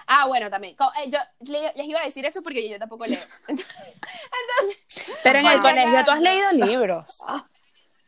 Ah, 0.07 0.25
bueno, 0.27 0.49
también. 0.49 0.75
Eh, 1.03 1.09
yo 1.09 1.19
le- 1.51 1.73
les 1.75 1.87
iba 1.87 1.99
a 2.01 2.05
decir 2.05 2.25
eso 2.25 2.41
porque 2.41 2.67
yo 2.69 2.79
tampoco 2.79 3.05
leo. 3.05 3.19
Pero 5.23 5.39
en 5.39 5.45
el 5.47 5.61
colegio 5.61 6.05
tú 6.05 6.11
has 6.11 6.21
leído 6.21 6.51
libros. 6.53 7.21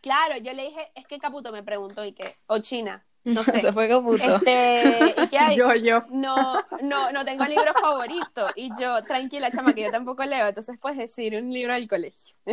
Claro, 0.01 0.37
yo 0.37 0.53
le 0.53 0.63
dije, 0.65 0.91
es 0.95 1.05
que 1.07 1.19
Caputo 1.19 1.51
me 1.51 1.63
preguntó 1.63 2.05
y 2.05 2.13
que, 2.13 2.37
o 2.47 2.59
China, 2.59 3.05
no 3.27 3.43
sé. 3.43 3.59
Se 3.59 3.73
fue 3.73 3.87
Caputo. 3.89 4.23
Este, 4.23 5.15
¿y 5.17 5.27
qué 5.27 5.37
hay? 5.39 5.57
Yo, 5.57 5.73
yo. 5.75 6.03
No, 6.09 6.35
no, 6.81 7.11
no 7.11 7.25
tengo 7.25 7.45
libro 7.45 7.73
favorito. 7.73 8.47
Y 8.55 8.71
yo, 8.79 9.03
tranquila, 9.03 9.51
chama, 9.51 9.73
que 9.73 9.83
yo 9.83 9.91
tampoco 9.91 10.23
leo. 10.23 10.47
Entonces 10.47 10.79
puedes 10.79 10.97
decir 10.97 11.35
un 11.35 11.51
libro 11.51 11.73
del 11.73 11.87
colegio. 11.87 12.35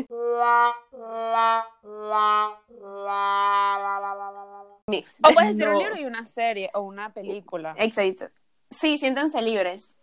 Mix. 4.87 5.15
O 5.23 5.31
puedes 5.33 5.57
decir 5.57 5.69
un 5.69 5.79
libro 5.79 5.97
y 5.97 6.05
una 6.05 6.25
serie 6.25 6.71
o 6.75 6.81
una 6.81 7.13
película. 7.13 7.75
Exacto. 7.79 8.27
Sí, 8.71 8.99
siéntanse 8.99 9.41
libres. 9.41 10.01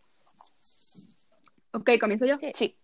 Ok, 1.73 1.91
comienzo 1.99 2.25
yo. 2.25 2.35
Sí. 2.53 2.75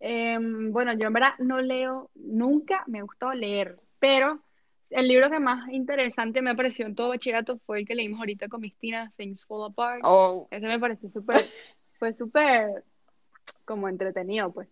Em, 0.00 0.72
bueno, 0.72 0.94
yo 0.94 1.08
en 1.08 1.12
verdad 1.12 1.34
no 1.38 1.60
leo, 1.60 2.10
nunca 2.14 2.84
me 2.86 3.02
gustó 3.02 3.34
leer, 3.34 3.78
pero 3.98 4.40
el 4.90 5.08
libro 5.08 5.30
que 5.30 5.40
más 5.40 5.68
interesante 5.70 6.42
me 6.42 6.54
pareció 6.54 6.86
en 6.86 6.94
todo 6.94 7.08
bachillerato 7.08 7.58
fue 7.66 7.80
el 7.80 7.86
que 7.86 7.94
leímos 7.94 8.18
ahorita 8.20 8.48
con 8.48 8.60
Mistina, 8.60 9.12
Things 9.16 9.44
Fall 9.46 9.70
Apart. 9.70 10.00
Oh. 10.04 10.48
Ese 10.50 10.66
me 10.66 10.78
pareció 10.78 11.08
súper, 11.10 11.44
fue 11.98 12.12
súper 12.14 12.84
como 13.64 13.88
entretenido, 13.88 14.52
pues. 14.52 14.68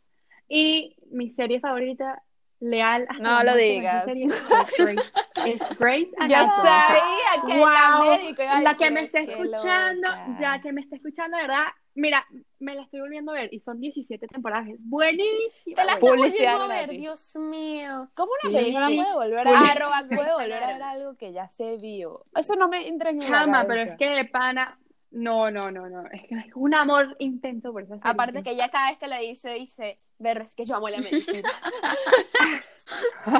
Y 0.48 0.96
mi 1.10 1.30
serie 1.30 1.60
favorita 1.60 2.22
leal 2.60 3.06
hasta 3.08 3.22
No 3.22 3.30
la 3.30 3.52
lo 3.52 3.54
digas. 3.56 4.04
serie 4.04 4.24
es 4.26 4.48
Grace. 4.76 5.12
Es 5.46 5.78
Grace 5.78 6.10
Yo 6.28 6.36
sabía 6.62 7.42
que 7.46 7.54
la 7.60 7.98
Wow, 8.00 8.10
médico 8.16 8.42
iba 8.42 8.56
a 8.58 8.62
la 8.62 8.74
que 8.74 8.90
me 8.90 9.00
está 9.04 9.20
escuchando, 9.20 10.08
loca. 10.08 10.36
ya 10.40 10.60
que 10.60 10.72
me 10.72 10.80
está 10.80 10.96
escuchando, 10.96 11.36
de 11.36 11.42
verdad, 11.44 11.64
mira, 11.94 12.26
me 12.60 12.74
la 12.74 12.82
estoy 12.82 13.00
volviendo 13.00 13.32
a 13.32 13.34
ver 13.36 13.52
y 13.52 13.60
son 13.60 13.80
17 13.80 14.26
temporadas, 14.26 14.68
es 14.68 14.76
buenísima. 14.80 15.76
Te 15.76 15.84
la 15.84 15.94
estás 15.94 16.00
volviendo 16.00 16.62
a 16.62 16.66
ver. 16.68 16.90
Dios 16.90 17.36
mío. 17.36 18.08
¿Cómo 18.14 18.32
una 18.42 18.58
Sí, 18.58 18.64
persona 18.64 18.88
sí. 18.88 18.96
puede 18.96 19.14
volver 19.14 19.48
a 19.48 19.60
Arroba 19.60 20.02
puede 20.08 20.32
volver 20.32 20.62
a 20.62 20.66
ver 20.72 20.82
algo 20.82 21.16
que 21.16 21.32
ya 21.32 21.48
se 21.48 21.76
vio? 21.76 22.26
Eso 22.34 22.56
no 22.56 22.68
me 22.68 22.88
entra 22.88 23.10
en 23.10 23.18
Chama, 23.18 23.66
pero 23.66 23.82
es 23.82 23.96
que 23.98 24.08
de 24.08 24.24
pana, 24.24 24.78
no, 25.10 25.50
no, 25.50 25.70
no, 25.70 25.88
no, 25.88 26.06
es 26.10 26.22
que 26.28 26.34
es 26.34 26.54
un 26.54 26.74
amor 26.74 27.16
intenso 27.18 27.72
por 27.72 27.82
esa 27.82 27.96
serie. 27.96 28.10
Aparte 28.10 28.42
que 28.42 28.50
ella 28.50 28.68
cada 28.68 28.90
vez 28.90 28.98
que 28.98 29.06
le 29.06 29.20
dice, 29.20 29.50
dice, 29.54 29.98
Berro, 30.18 30.42
es 30.42 30.54
que 30.54 30.64
yo 30.64 30.76
amo 30.76 30.88
la 30.88 30.98
medicina. 30.98 31.48
en 33.26 33.32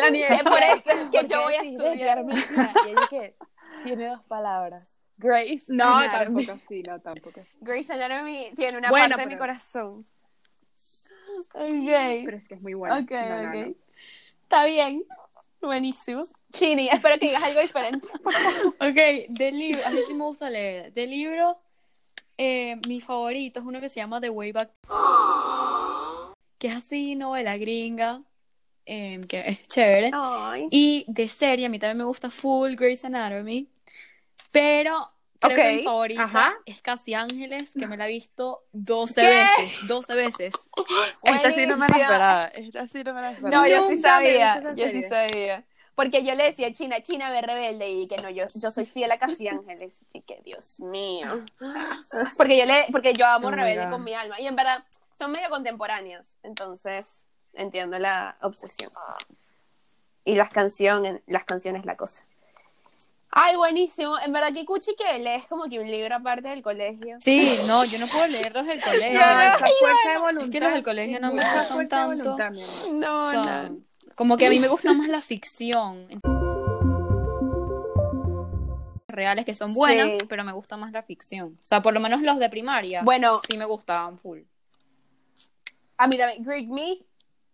la 0.00 0.08
Es 0.28 0.42
por 0.42 0.62
eso 0.62 0.90
es 0.90 1.08
que 1.10 1.20
¿Por 1.20 1.26
yo 1.28 1.42
voy 1.42 1.54
a 1.54 1.62
estudiar 1.62 2.24
medicina? 2.24 2.74
Y 2.86 2.90
ella 2.90 3.06
que 3.08 3.36
tiene 3.84 4.08
dos 4.08 4.22
palabras. 4.24 4.98
Grace. 5.16 5.64
No, 5.68 5.84
Anatomy. 5.96 6.44
tampoco 6.44 6.60
así, 6.66 6.82
no, 6.82 7.00
tampoco. 7.00 7.40
Grey's 7.60 7.90
Anatomy 7.90 8.50
tiene 8.56 8.78
una 8.78 8.90
Bueno, 8.90 9.10
parte 9.16 9.28
de 9.28 9.34
mi 9.34 9.38
corazón. 9.38 10.04
Pero 11.52 12.36
es 12.36 12.44
que 12.48 12.54
es 12.54 12.62
muy 12.62 12.74
bueno. 12.74 12.96
Ok, 12.98 13.10
No, 13.10 13.42
no, 13.42 13.48
ok. 13.48 13.54
no. 13.68 13.74
Está 14.42 14.64
bien. 14.66 15.04
Buenísimo. 15.60 16.24
Chini, 16.52 16.88
espero 16.88 17.18
que 17.18 17.26
digas 17.26 17.42
algo 17.42 17.60
diferente. 17.60 18.08
Ok, 18.80 19.28
de 19.28 19.52
libro, 19.52 19.80
a 19.86 19.90
mí 19.90 20.00
sí 20.06 20.14
me 20.14 20.24
gusta 20.24 20.50
leer. 20.50 20.92
De 20.92 21.06
libro, 21.06 21.58
eh, 22.38 22.76
mi 22.86 23.00
favorito 23.00 23.60
es 23.60 23.66
uno 23.66 23.80
que 23.80 23.88
se 23.88 23.96
llama 24.00 24.20
The 24.20 24.30
Way 24.30 24.52
Back, 24.52 24.70
que 26.58 26.66
es 26.68 26.76
así, 26.76 27.14
novela 27.16 27.56
gringa, 27.56 28.22
eh, 28.86 29.20
que 29.28 29.40
es 29.48 29.62
chévere. 29.68 30.10
Ay. 30.12 30.68
Y 30.70 31.04
de 31.08 31.28
serie, 31.28 31.66
a 31.66 31.68
mí 31.68 31.78
también 31.78 31.98
me 31.98 32.04
gusta 32.04 32.30
Full 32.30 32.74
Grey's 32.74 33.04
Anatomy, 33.04 33.68
pero 34.50 35.10
creo 35.40 35.56
que 35.56 35.62
Ok. 35.62 35.76
mi 35.78 35.82
favorita 35.84 36.22
Ajá. 36.24 36.54
es 36.64 36.80
Casi 36.80 37.14
Ángeles, 37.14 37.70
que 37.72 37.86
me 37.86 37.96
la 37.96 38.06
he 38.06 38.10
visto 38.10 38.64
12 38.72 39.20
¿Qué? 39.20 39.28
veces, 39.28 39.86
12 39.88 40.14
veces. 40.14 40.54
Esta 41.24 41.50
sí 41.50 41.66
no 41.66 41.76
me 41.76 41.88
la 41.88 41.96
esperaba. 41.96 42.44
Esta 42.46 42.86
sí 42.86 43.04
no 43.04 43.14
me 43.14 43.20
la 43.22 43.30
esperaba. 43.32 43.66
No, 43.66 43.68
yo 43.68 43.88
sí 43.88 43.96
me 43.96 44.02
sabía. 44.02 44.74
Yo 44.76 44.90
sí 44.90 45.02
sabía. 45.02 45.64
Porque 45.94 46.24
yo 46.24 46.34
le 46.34 46.44
decía, 46.44 46.72
China, 46.72 47.00
China, 47.02 47.30
ve 47.30 47.40
rebelde. 47.40 47.88
Y 47.88 48.08
que 48.08 48.16
no, 48.18 48.28
yo, 48.30 48.46
yo 48.54 48.70
soy 48.70 48.84
fiel 48.84 49.10
a 49.12 49.18
Casi 49.18 49.46
Ángeles. 49.48 50.02
Así 50.08 50.22
que, 50.22 50.40
Dios 50.44 50.80
mío. 50.80 51.44
Porque 52.36 52.58
yo, 52.58 52.64
le, 52.64 52.86
porque 52.90 53.12
yo 53.14 53.26
amo 53.26 53.48
Oh 53.48 53.50
rebelde 53.50 53.88
con 53.88 54.02
mi 54.02 54.12
alma. 54.14 54.40
Y 54.40 54.46
en 54.46 54.56
verdad, 54.56 54.84
son 55.16 55.30
medio 55.30 55.48
contemporáneas. 55.50 56.34
Entonces, 56.42 57.22
entiendo 57.56 57.98
la 57.98 58.36
obsesión. 58.42 58.90
Y 60.24 60.36
las 60.36 60.50
canciones, 60.50 61.20
las 61.26 61.44
canciones, 61.44 61.84
la 61.84 61.96
cosa. 61.96 62.24
Ay, 63.36 63.56
buenísimo. 63.56 64.16
En 64.24 64.32
verdad, 64.32 64.52
que 64.54 64.64
cuchi 64.64 64.94
que 64.94 65.18
lees 65.18 65.46
como 65.48 65.64
que 65.64 65.80
un 65.80 65.90
libro 65.90 66.14
aparte 66.14 66.48
del 66.48 66.62
colegio. 66.62 67.18
Sí, 67.20 67.58
no, 67.66 67.84
yo 67.84 67.98
no 67.98 68.06
puedo 68.06 68.28
leerlos 68.28 68.64
del 68.66 68.80
colegio. 68.80 69.18
No, 69.20 69.40
esa 69.40 69.58
fuerza 69.58 70.10
de 70.12 70.18
voluntad. 70.18 70.44
Es 70.44 70.50
que 70.50 70.60
los 70.60 70.72
del 70.72 70.82
colegio 70.84 71.20
no 71.20 71.32
me 71.32 71.42
gustan 71.42 71.88
tanto. 71.88 72.16
voluntad. 72.36 72.50
No, 72.92 73.22
O 73.22 73.30
sea, 73.30 73.68
no. 73.70 73.78
como 74.14 74.36
que 74.36 74.46
a 74.46 74.50
mí 74.50 74.60
me 74.60 74.68
gusta 74.68 74.92
más 74.92 75.08
la 75.08 75.20
ficción. 75.20 76.06
Reales 79.08 79.44
que 79.44 79.54
son 79.54 79.74
buenas, 79.74 80.12
Sí. 80.12 80.26
pero 80.28 80.42
me 80.44 80.52
gusta 80.52 80.76
más 80.76 80.90
la 80.92 81.02
ficción. 81.02 81.58
O 81.62 81.66
sea, 81.66 81.82
por 81.82 81.94
lo 81.94 82.00
menos 82.00 82.20
los 82.22 82.38
de 82.38 82.48
primaria. 82.50 83.02
Bueno, 83.02 83.40
sí 83.48 83.56
me 83.58 83.64
gustaban 83.64 84.18
full. 84.18 84.40
a 85.96 86.08
mí 86.08 86.16
también. 86.18 86.42
Greek 86.42 86.68
Myth 86.68 87.04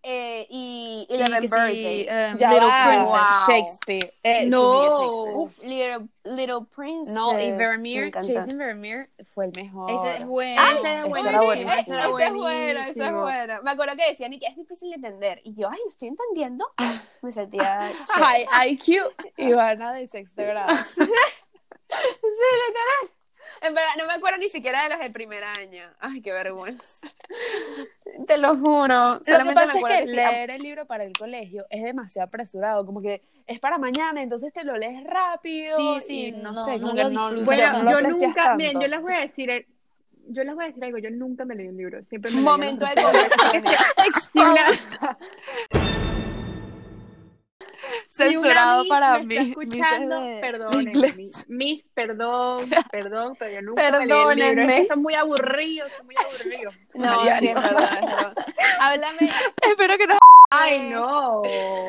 eh, 0.03 0.47
y 0.49 1.07
Eleven 1.11 1.33
Y 1.33 1.41
que 1.41 1.49
sí, 1.49 1.55
Birthday. 1.55 2.07
em, 2.09 2.39
Ya 2.39 2.51
Little 2.51 2.69
va. 2.69 2.87
Princess. 2.87 3.13
Wow. 3.13 3.47
Shakespeare. 3.49 4.13
Eh, 4.23 4.47
No. 4.47 4.83
Shakespeare. 4.83 5.37
Uf, 5.37 5.59
Little, 5.63 6.09
Little 6.25 6.67
Princess. 6.75 7.15
No, 7.15 7.33
y 7.39 7.51
Me 7.51 7.57
Vermeer. 7.57 8.11
Jason 8.13 8.57
Vermeer 8.59 9.11
fue 9.25 9.47
el 9.47 9.53
mejor. 9.55 9.91
Ese 9.91 10.17
es 10.23 10.27
bueno. 10.27 10.61
Ay, 10.63 10.77
Ese 10.79 10.89
era 10.91 11.05
buenísimo. 11.07 11.73
ese 11.73 11.81
es 12.27 12.33
bueno, 12.35 12.81
ese 12.83 13.05
es 13.07 13.13
bueno. 13.13 13.63
Me 13.63 13.71
acuerdo 13.71 13.97
que 13.97 14.09
decían 14.11 14.33
y 14.33 14.39
que 14.39 14.47
es 14.47 14.57
difícil 14.57 14.89
de 14.91 14.97
entender. 14.97 15.41
Y 15.45 15.55
yo, 15.55 15.69
ay, 15.71 15.79
no 15.85 15.91
estoy 15.91 16.09
entendiendo. 16.09 16.67
Me 17.23 17.33
sentía 17.33 17.93
High. 18.15 18.47
IQ, 18.73 19.13
Ivana 19.37 19.93
de 19.93 20.07
sexto 20.07 20.43
grado. 20.43 20.77
Sí, 21.93 22.01
literal. 22.69 23.17
En 23.63 23.75
verdad, 23.75 23.91
no 23.99 24.07
me 24.07 24.13
acuerdo 24.15 24.39
ni 24.39 24.49
siquiera 24.49 24.85
de 24.85 24.91
los 24.91 25.01
del 25.01 25.13
primer 25.13 25.43
año. 25.43 25.83
Ay, 25.99 26.23
qué 26.23 26.31
vergüenza. 26.33 27.09
Te 28.31 28.39
lo 28.39 28.57
juro. 28.57 29.15
Lo 29.15 29.49
que 29.49 29.55
pasa 29.55 29.77
es 29.77 29.85
que 29.85 30.15
leer 30.15 30.51
el 30.53 30.63
libro 30.63 30.87
para 30.87 31.03
el 31.03 31.13
colegio 31.13 31.65
es 31.69 31.83
demasiado 31.83 32.29
apresurado, 32.29 32.87
como 32.87 33.03
que 33.03 33.23
es 33.45 33.59
para 33.59 33.77
mañana, 33.77 34.23
entonces 34.23 34.53
te 34.53 34.63
lo 34.65 34.79
lees 34.79 35.03
rápido. 35.03 35.77
Sí, 35.77 36.01
sí, 36.07 36.27
y 36.27 36.31
no, 36.31 36.53
no, 36.53 36.65
sé, 36.65 36.79
no 36.79 36.95
no. 36.95 37.45
Bueno, 37.45 37.91
yo 37.91 38.01
nunca, 38.09 38.55
miren, 38.55 38.75
tanto. 38.75 38.87
yo 38.87 38.89
les 38.89 39.03
voy 39.03 39.15
a 39.15 39.21
decir, 39.23 39.67
yo 40.29 40.45
les 40.45 40.55
voy 40.55 40.65
a 40.65 40.69
decir 40.69 40.85
algo, 40.85 40.99
yo 40.99 41.11
nunca 41.11 41.45
me 41.45 41.57
leí 41.57 41.67
un 41.67 41.77
libro, 41.77 42.01
siempre 42.05 42.31
me 42.31 42.37
leí 42.37 42.45
Momento 42.45 42.87
los 42.87 43.13
de 43.13 43.61
resúmenes. 44.01 44.87
Censurado 48.25 48.81
Miss 48.83 48.89
para 48.89 49.19
me 49.19 49.25
mí. 49.25 49.37
escuchando, 49.51 50.21
perdónenme, 50.41 50.91
inglés. 50.93 51.17
mi- 51.17 51.31
Miss, 51.49 51.85
perdón, 51.95 52.69
perdón, 52.91 53.35
pero 53.39 53.53
yo 53.53 53.63
nunca 53.63 53.83
me 53.91 53.91
leí 53.91 54.01
el 54.01 54.09
libro, 54.09 54.29
Perdónenme. 54.29 54.87
son 54.87 55.03
muy 55.03 55.15
aburridos, 55.15 55.91
son 55.97 56.07
muy 56.07 56.17
aburridos. 56.17 56.75
No, 56.95 57.23
sí, 57.39 57.49
es 57.49 57.55
verdad, 57.55 57.95
es 57.95 58.01
verdad. 58.01 58.35
Háblame. 58.81 59.19
Espero 59.63 59.97
que 59.99 60.07
no. 60.07 60.19
Ay, 60.51 60.91
no. 60.91 61.43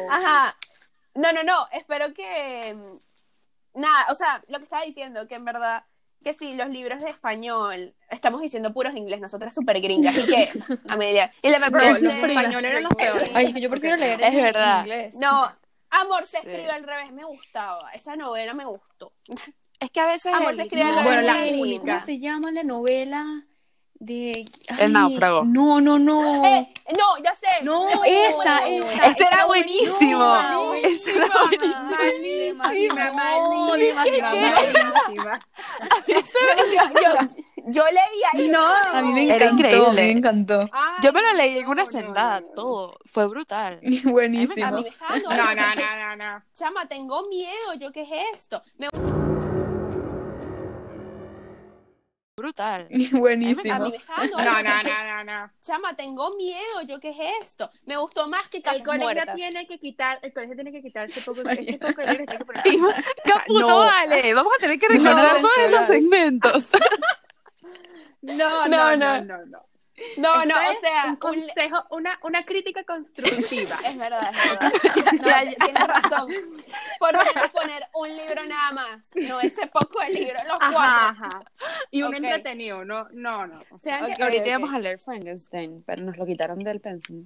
Ajá. 0.10 0.56
No, 1.15 1.32
no, 1.34 1.44
no. 1.44 1.67
Espero 1.72 2.13
que. 2.13 2.76
Nada, 3.74 4.06
o 4.12 4.15
sea, 4.15 4.44
lo 4.48 4.58
que 4.58 4.65
estaba 4.65 4.84
diciendo, 4.84 5.28
que 5.28 5.36
en 5.36 5.46
verdad, 5.46 5.86
que 6.24 6.34
sí, 6.34 6.56
los 6.56 6.70
libros 6.70 7.02
de 7.04 7.10
español, 7.10 7.96
estamos 8.10 8.41
diciendo 8.41 8.74
puros 8.74 8.94
inglés, 8.96 9.20
nosotras 9.22 9.56
súper 9.56 9.80
gringas, 9.82 10.17
así 10.17 10.28
que, 10.28 10.50
Amelia. 10.89 11.34
Y 11.41 11.50
la 11.50 11.60
No, 11.60 11.80
los 11.80 12.02
españoles 12.04 12.72
eran 12.72 12.84
los 12.84 12.94
peores. 12.96 13.24
Ay, 13.34 13.46
es 13.46 13.54
que 13.54 13.62
yo 13.62 13.70
prefiero 13.70 13.96
leer 13.96 14.22
Es 14.22 14.34
en 14.34 14.41
verdad. 14.41 14.82
inglés. 14.82 15.15
No, 15.15 15.52
amor 15.92 16.24
se 16.24 16.38
Sí. 16.42 16.48
escribió 16.48 16.72
al 16.74 16.84
revés, 16.84 17.12
me 17.12 17.24
gustaba. 17.26 17.92
Esa 17.92 18.16
novela 18.16 18.54
me 18.54 18.66
gustó. 18.66 19.14
Es 19.80 19.92
que 19.92 20.00
a 20.00 20.08
veces. 20.08 20.34
Amor, 20.34 20.52
el- 20.52 20.56
se 20.58 20.62
escribe 20.64 20.84
al 20.84 20.96
revés. 20.96 21.06
Bueno, 21.06 21.22
la 21.22 21.34
muy 21.34 21.50
única. 21.50 21.66
linda. 21.66 21.94
¿Cómo 21.96 22.06
se 22.06 22.20
llama 22.20 22.52
la 22.52 22.64
novela 22.64 23.46
de 23.96 24.46
El 24.80 24.94
náufrago. 24.94 25.44
No, 25.46 25.80
no, 25.80 26.00
no. 26.00 26.44
Eh, 26.46 26.74
no, 26.98 27.18
ya 27.24 27.34
sé. 27.36 27.64
No, 27.64 27.88
esa, 28.04 28.68
esa. 28.68 29.08
Ese 29.08 29.24
era 29.24 29.46
buenísimo. 29.46 30.20
No, 30.20 30.74
Ese 30.74 31.16
era 31.16 31.28
buenísimo. 31.48 32.64
Malísima. 32.64 32.72
Yo, 37.68 37.84
leía 37.86 38.46
y 38.46 38.48
No. 38.50 38.66
A 38.66 39.02
mí 39.02 39.14
me 39.14 39.24
Era 39.26 39.36
encantó, 39.46 39.54
increíble. 39.66 39.92
me 39.92 40.12
encantó. 40.12 40.60
Ay, 40.72 40.96
Yo 41.04 41.14
me 41.14 41.22
lo 41.22 41.34
leí 41.34 41.60
en 41.60 41.68
una 41.68 41.84
no, 41.84 41.88
sentada, 41.90 42.42
no, 42.42 42.48
no. 42.48 42.54
todo. 42.54 42.98
Fue 43.06 43.28
brutal. 43.28 43.80
Buenísimo. 44.06 44.56
No, 44.72 44.82
no, 45.56 45.76
no, 45.76 46.16
no. 46.16 46.44
Chama, 46.54 46.88
tengo 46.88 47.24
miedo, 47.30 47.74
yo 47.80 47.92
qué 47.92 48.02
es 48.02 48.10
esto. 48.36 48.62
Me 48.78 48.88
Brutal. 52.42 52.88
A 52.92 53.18
Buenísimo. 53.20 53.62
mí 53.86 53.92
me 53.92 53.98
está 53.98 54.16
dando 54.18 54.38
No, 54.38 54.64
no, 54.64 54.84
no, 54.84 55.04
no, 55.06 55.24
no. 55.24 55.52
Chama, 55.62 55.96
tengo 55.96 56.32
miedo, 56.36 56.82
yo 56.88 57.00
qué 57.00 57.10
es 57.10 57.18
esto. 57.44 57.70
Me 57.86 57.98
gustó 57.98 58.28
más 58.28 58.48
que 58.50 58.58
El 58.58 58.84
colegio 58.84 59.06
Muertas. 59.14 59.36
tiene 59.36 59.68
que 59.68 59.78
quitar, 59.80 60.18
el 60.24 60.34
colegio 60.34 60.56
tiene 60.56 60.72
que 60.72 60.82
quitar 60.82 61.08
ese 61.10 61.22
poco, 61.22 61.44
de 61.44 61.56
tiene 61.58 61.78
que 61.80 61.94
poner. 61.94 62.26
Caputo, 63.26 63.68
No. 63.68 63.78
vale. 63.78 64.34
Vamos 64.34 64.54
a 64.58 64.60
tener 64.62 64.80
que 64.80 64.88
recordar 64.88 65.34
No, 65.36 65.42
todos 65.42 65.58
esos 65.66 65.86
segmentos. 65.86 66.66
No, 68.24 68.68
No, 68.68 68.96
no, 68.96 69.22
no. 69.24 69.46
no, 69.46 69.64
no, 70.18 70.46
no. 70.46 70.56
O 70.56 70.80
sea, 70.82 71.04
un 71.06 71.10
un- 71.12 71.16
consejo, 71.18 71.78
una, 71.92 72.20
una 72.24 72.46
crítica 72.46 72.84
constructiva. 72.84 73.78
es 73.86 73.98
verdad, 73.98 74.32
es 74.34 74.50
verdad. 74.50 74.72
No, 75.22 75.66
tienes 75.66 75.88
razón. 75.88 76.32
Por 77.00 77.14
menos 77.14 77.50
poner 77.52 77.84
un 77.96 78.08
libro 78.16 78.46
nada 78.46 78.72
más, 78.74 79.10
no 79.16 79.40
ese 79.42 79.68
poco 79.68 80.00
de 80.02 80.10
libro, 80.10 80.36
los 80.44 80.58
Ajá, 80.60 80.72
cuatro. 80.72 80.96
ajá. 81.28 81.30
Y 81.92 82.02
un 82.04 82.10
Ok. 82.10 82.16
entretenido, 82.24 82.86
no, 82.86 83.08
no, 83.12 83.48
no. 83.48 83.60
O 83.72 83.78
sea, 83.78 84.04
Ok, 84.06 84.16
que 84.16 84.24
ahorita 84.24 84.48
íbamos 84.48 84.74
a 84.74 84.80
leer 84.80 85.00
Frankenstein, 85.00 85.84
pero 85.86 86.02
nos 86.04 86.18
lo 86.18 86.26
quitaron 86.26 86.60
del 86.60 86.80
pensum. 86.82 87.26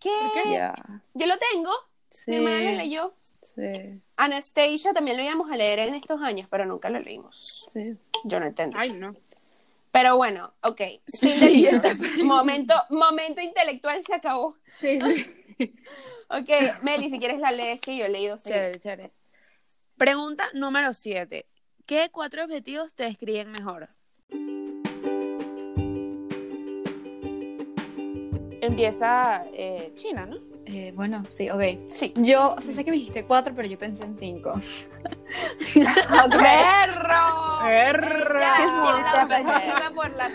¿Qué? 0.00 0.10
Ya. 0.50 0.74
Yo 1.14 1.26
lo 1.26 1.34
tengo, 1.38 1.70
Sí. 2.10 2.30
mi 2.32 2.36
hermana 2.36 2.70
lo 2.72 2.76
leyó. 2.78 3.14
Sí. 3.42 4.00
Anastasia 4.16 4.92
también 4.92 5.16
lo 5.16 5.22
íbamos 5.22 5.50
a 5.50 5.56
leer 5.56 5.80
en 5.80 5.94
estos 5.94 6.20
años, 6.22 6.46
pero 6.50 6.64
nunca 6.66 6.88
lo 6.90 7.00
leímos. 7.00 7.66
Sí. 7.72 7.96
Yo 8.24 8.40
no 8.40 8.46
entiendo. 8.46 8.76
Ay, 8.78 8.90
no. 8.90 9.14
Pero 9.96 10.18
bueno, 10.18 10.52
ok. 10.62 10.82
Momento, 12.22 12.74
momento 12.90 13.40
intelectual 13.40 14.04
se 14.04 14.12
acabó. 14.12 14.54
Sí, 14.78 14.98
sí. 15.00 15.74
Ok, 16.28 16.82
Meli, 16.82 17.08
si 17.08 17.18
quieres 17.18 17.38
la 17.38 17.50
lees 17.50 17.80
que 17.80 17.96
yo 17.96 18.04
he 18.04 18.08
leído. 18.10 18.36
Chévere, 18.36 18.78
chévere. 18.78 19.12
Pregunta 19.96 20.50
número 20.52 20.92
7. 20.92 21.46
¿Qué 21.86 22.10
cuatro 22.12 22.44
objetivos 22.44 22.92
te 22.92 23.04
describen 23.04 23.54
Empieza 28.60 29.46
eh, 29.54 29.92
China, 29.94 30.26
¿no? 30.26 30.55
Eh, 30.68 30.92
bueno, 30.96 31.22
sí, 31.30 31.48
ok. 31.48 31.62
Sí. 31.94 32.12
Yo, 32.16 32.56
o 32.56 32.60
sea, 32.60 32.74
sé 32.74 32.84
que 32.84 32.90
me 32.90 32.96
dijiste 32.96 33.24
cuatro, 33.24 33.54
pero 33.54 33.68
yo 33.68 33.78
pensé 33.78 34.02
en 34.02 34.16
cinco. 34.16 34.54
¡Perro! 35.74 37.58
Perro. 37.62 38.40
Perspectiva 39.28 39.92
por 39.94 40.10
las 40.10 40.32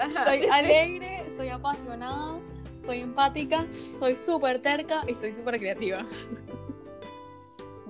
Ajá, 0.00 0.24
soy 0.24 0.38
sí, 0.38 0.44
sí. 0.44 0.48
alegre, 0.50 1.26
soy 1.36 1.48
apasionada, 1.50 2.38
soy 2.84 3.00
empática, 3.00 3.66
soy 3.98 4.16
súper 4.16 4.60
terca 4.60 5.02
y 5.06 5.14
soy 5.14 5.32
súper 5.32 5.58
creativa. 5.58 6.06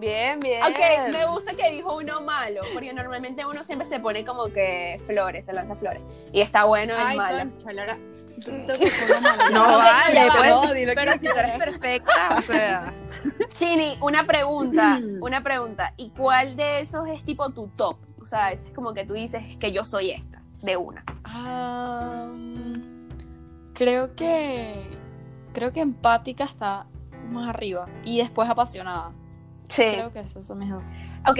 Bien, 0.05 0.38
bien. 0.40 0.62
Ok, 0.62 1.12
me 1.12 1.27
gusta 1.27 1.55
que 1.55 1.71
dijo 1.71 1.97
uno 1.97 2.21
malo, 2.21 2.61
porque 2.75 2.93
normalmente 2.93 3.47
uno 3.47 3.64
siempre 3.64 3.87
se 3.88 4.01
pone 4.01 4.23
como 4.25 4.45
que 4.47 5.01
flores, 5.07 5.47
se 5.47 5.55
lanza 5.55 5.75
flores. 5.77 6.03
Y 6.31 6.43
está 6.43 6.64
bueno 6.64 6.93
el 6.95 7.01
Ay, 7.07 7.17
malo. 7.17 7.51
mala. 7.64 7.99
No, 9.53 9.62
vale, 9.62 10.21
pues, 10.37 10.51
No, 10.51 10.75
dilo 10.75 10.90
que 10.90 10.95
pero 10.95 11.12
no 11.12 11.19
si 11.19 11.27
tú 11.29 11.38
eres 11.38 11.59
perfecta, 11.59 12.35
o 12.37 12.40
sea. 12.43 12.93
Chini, 13.55 13.97
una 14.03 14.27
pregunta, 14.27 15.01
Mm. 15.01 15.19
una 15.23 15.43
pregunta. 15.43 15.95
¿Y 15.97 16.11
cuál 16.11 16.57
de 16.57 16.81
esos 16.81 17.09
es 17.09 17.25
tipo 17.25 17.49
tu 17.51 17.69
top? 17.69 17.97
O 18.21 18.27
sea, 18.27 18.51
es 18.51 18.62
como 18.75 18.93
que 18.93 19.07
tú 19.07 19.14
dices 19.14 19.57
que 19.57 19.73
yo 19.73 19.85
soy 19.87 20.11
esta, 20.11 20.43
de 20.62 20.77
una. 20.77 21.03
Ah, 21.25 22.29
creo 23.73 24.14
que. 24.14 24.85
Creo 25.55 25.73
que 25.73 25.81
empática 25.81 26.45
está 26.45 26.87
más 27.31 27.49
arriba. 27.49 27.87
Y 28.05 28.19
después 28.19 28.51
apasionada. 28.51 29.12
Sí. 29.74 29.82
Creo 29.94 30.12
que 30.12 30.20
esos 30.20 30.46
son 30.46 30.58
mis 30.58 30.70
dos. 30.70 30.82
Ok, 31.28 31.38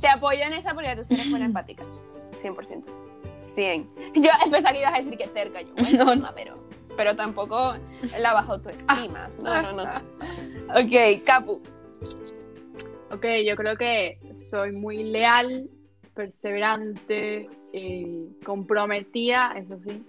te 0.00 0.08
apoyo 0.08 0.42
en 0.42 0.52
esa 0.52 0.74
porque 0.74 0.94
tú 0.96 1.04
sí 1.04 1.14
eres 1.14 1.30
buena 1.30 1.46
empática. 1.46 1.82
100%. 2.42 2.84
100. 3.54 3.90
Yo 4.14 4.30
pensaba 4.50 4.72
que 4.74 4.80
ibas 4.80 4.94
a 4.94 4.96
decir 4.98 5.16
que 5.16 5.26
terca. 5.28 5.62
Yo, 5.62 5.72
bueno, 5.78 6.04
No, 6.04 6.16
no, 6.16 6.28
pero, 6.34 6.54
pero 6.96 7.16
tampoco 7.16 7.74
la 8.18 8.34
bajo 8.34 8.52
autoestima. 8.52 9.30
No, 9.42 9.62
no, 9.62 9.72
no. 9.72 9.82
Ok, 10.78 11.24
Capu. 11.24 11.62
Ok, 13.12 13.24
yo 13.46 13.56
creo 13.56 13.76
que 13.76 14.18
soy 14.50 14.72
muy 14.72 15.02
leal, 15.02 15.68
perseverante, 16.14 17.48
eh, 17.72 18.28
comprometida, 18.44 19.54
eso 19.56 19.78
sí. 19.86 20.04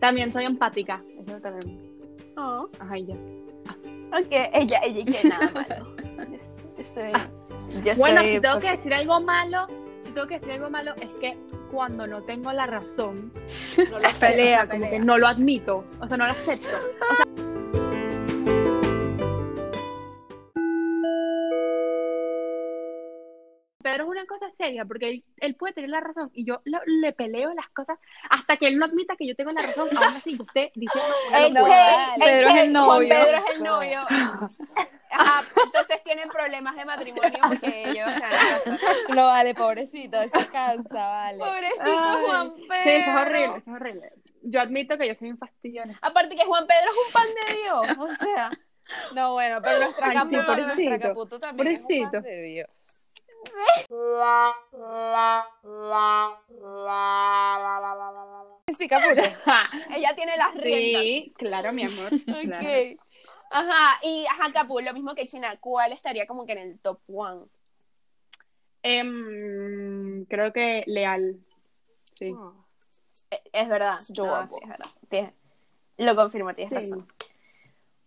También 0.00 0.32
soy 0.32 0.44
empática, 0.44 1.02
eso 1.26 1.38
también. 1.40 1.90
Oh, 2.36 2.68
Ajá, 2.78 2.96
ya. 2.96 3.14
ok, 3.14 4.30
ella, 4.54 4.80
ella 4.84 5.00
y 5.00 5.04
que 5.04 5.28
nada 5.28 5.50
malo. 5.52 5.96
Soy. 6.84 7.12
Yo 7.84 7.94
Bueno, 7.96 8.20
soy 8.20 8.34
si 8.34 8.40
tengo 8.40 8.54
que 8.56 8.60
perfecta. 8.60 8.76
decir 8.76 8.94
algo 8.94 9.20
malo, 9.20 9.66
si 10.04 10.12
tengo 10.12 10.26
que 10.26 10.34
decir 10.38 10.52
algo 10.52 10.70
malo, 10.70 10.94
es 10.96 11.08
que 11.20 11.36
cuando 11.70 12.06
no 12.06 12.22
tengo 12.22 12.52
la 12.52 12.66
razón, 12.66 13.32
no 13.90 13.98
lo 13.98 14.08
Pelea, 14.20 14.60
como 14.60 14.70
pelea. 14.72 14.90
que 14.90 14.98
no 15.00 15.18
lo 15.18 15.26
admito, 15.26 15.84
o 16.00 16.08
sea, 16.08 16.16
no 16.16 16.26
lo 16.26 16.32
acepto. 16.32 16.68
O 16.68 17.16
sea, 17.16 17.24
Pedro 23.80 24.04
es 24.04 24.10
una 24.10 24.26
cosa 24.26 24.46
seria, 24.58 24.84
porque 24.84 25.08
él, 25.08 25.24
él 25.38 25.54
puede 25.54 25.72
tener 25.72 25.88
la 25.90 26.00
razón 26.00 26.30
y 26.34 26.44
yo 26.44 26.60
lo- 26.64 26.80
le 26.86 27.12
peleo 27.12 27.54
las 27.54 27.68
cosas 27.70 27.96
hasta 28.28 28.56
que 28.56 28.66
él 28.66 28.76
no 28.76 28.84
admita 28.84 29.14
que 29.16 29.26
yo 29.26 29.36
tengo 29.36 29.52
la 29.52 29.62
razón, 29.62 29.88
aún 29.96 30.04
así 30.16 30.32
locura. 30.32 32.14
que, 32.16 32.24
Pedro 32.24 32.48
es 32.48 32.56
el 32.56 32.72
novio. 32.72 33.08
Pedro 33.08 33.38
es 33.46 33.56
el 33.56 33.62
novio. 33.64 34.00
Ajá, 35.10 35.44
entonces 35.64 36.00
tienen 36.04 36.28
problemas 36.28 36.76
de 36.76 36.84
matrimonio 36.84 37.38
porque 37.48 37.90
ellos. 37.90 38.08
No 39.10 39.26
vale, 39.26 39.54
pobrecito, 39.54 40.20
eso 40.20 40.38
cansa, 40.52 40.94
vale. 41.06 41.38
Pobrecito 41.38 41.82
Ay, 41.84 42.24
Juan 42.26 42.54
Pedro. 42.68 42.82
Sí, 42.84 42.90
eso 42.90 43.10
es 43.10 43.16
horrible, 43.16 43.46
eso 43.46 43.56
es 43.58 43.68
horrible. 43.68 44.12
Yo 44.42 44.60
admito 44.60 44.96
que 44.98 45.08
yo 45.08 45.14
soy 45.14 45.30
un 45.30 45.38
fastidio 45.38 45.82
en 45.82 45.90
esto. 45.90 46.06
Aparte 46.06 46.36
que 46.36 46.44
Juan 46.44 46.66
Pedro 46.66 46.90
es 46.90 47.06
un 47.06 47.12
pan 47.12 47.28
de 47.34 47.54
Dios, 47.62 47.98
o 47.98 48.14
sea. 48.14 48.50
No, 49.14 49.32
bueno, 49.32 49.60
pero 49.62 49.80
nuestra 49.80 50.06
Ay, 50.08 50.18
sí, 50.28 50.34
nuestra 50.34 50.56
pobrecito, 50.56 50.98
caputo 51.08 51.40
también 51.40 51.68
es 51.68 51.74
un 51.76 51.82
pobrecito. 51.82 52.10
pan 52.12 52.22
de 52.22 52.42
Dios. 52.42 52.68
Sí, 58.78 58.88
caputo. 58.88 59.22
Ella 59.94 60.14
tiene 60.14 60.36
las 60.36 60.54
riendas. 60.54 61.02
Sí, 61.02 61.32
claro, 61.36 61.72
mi 61.72 61.84
amor. 61.84 62.10
claro. 62.24 62.64
Ajá, 63.50 63.98
y 64.02 64.26
ajá, 64.26 64.52
Capu, 64.52 64.80
lo 64.80 64.92
mismo 64.92 65.14
que 65.14 65.26
China, 65.26 65.56
¿cuál 65.60 65.92
estaría 65.92 66.26
como 66.26 66.44
que 66.46 66.52
en 66.52 66.58
el 66.58 66.78
top 66.80 67.00
one? 67.12 67.46
Em, 68.82 70.24
creo 70.26 70.52
que 70.52 70.82
leal. 70.86 71.38
Sí. 72.18 72.34
Es 73.52 73.68
verdad. 73.68 73.96
It's 74.00 74.10
No, 74.16 74.24
doable. 74.26 74.50
sí, 74.50 74.60
es 74.62 74.68
verdad. 74.68 74.86
Tienes- 75.08 75.32
lo 75.98 76.14
confirmo, 76.16 76.54
tienes 76.54 76.84
Sí. 76.84 76.90
razón. 76.90 77.08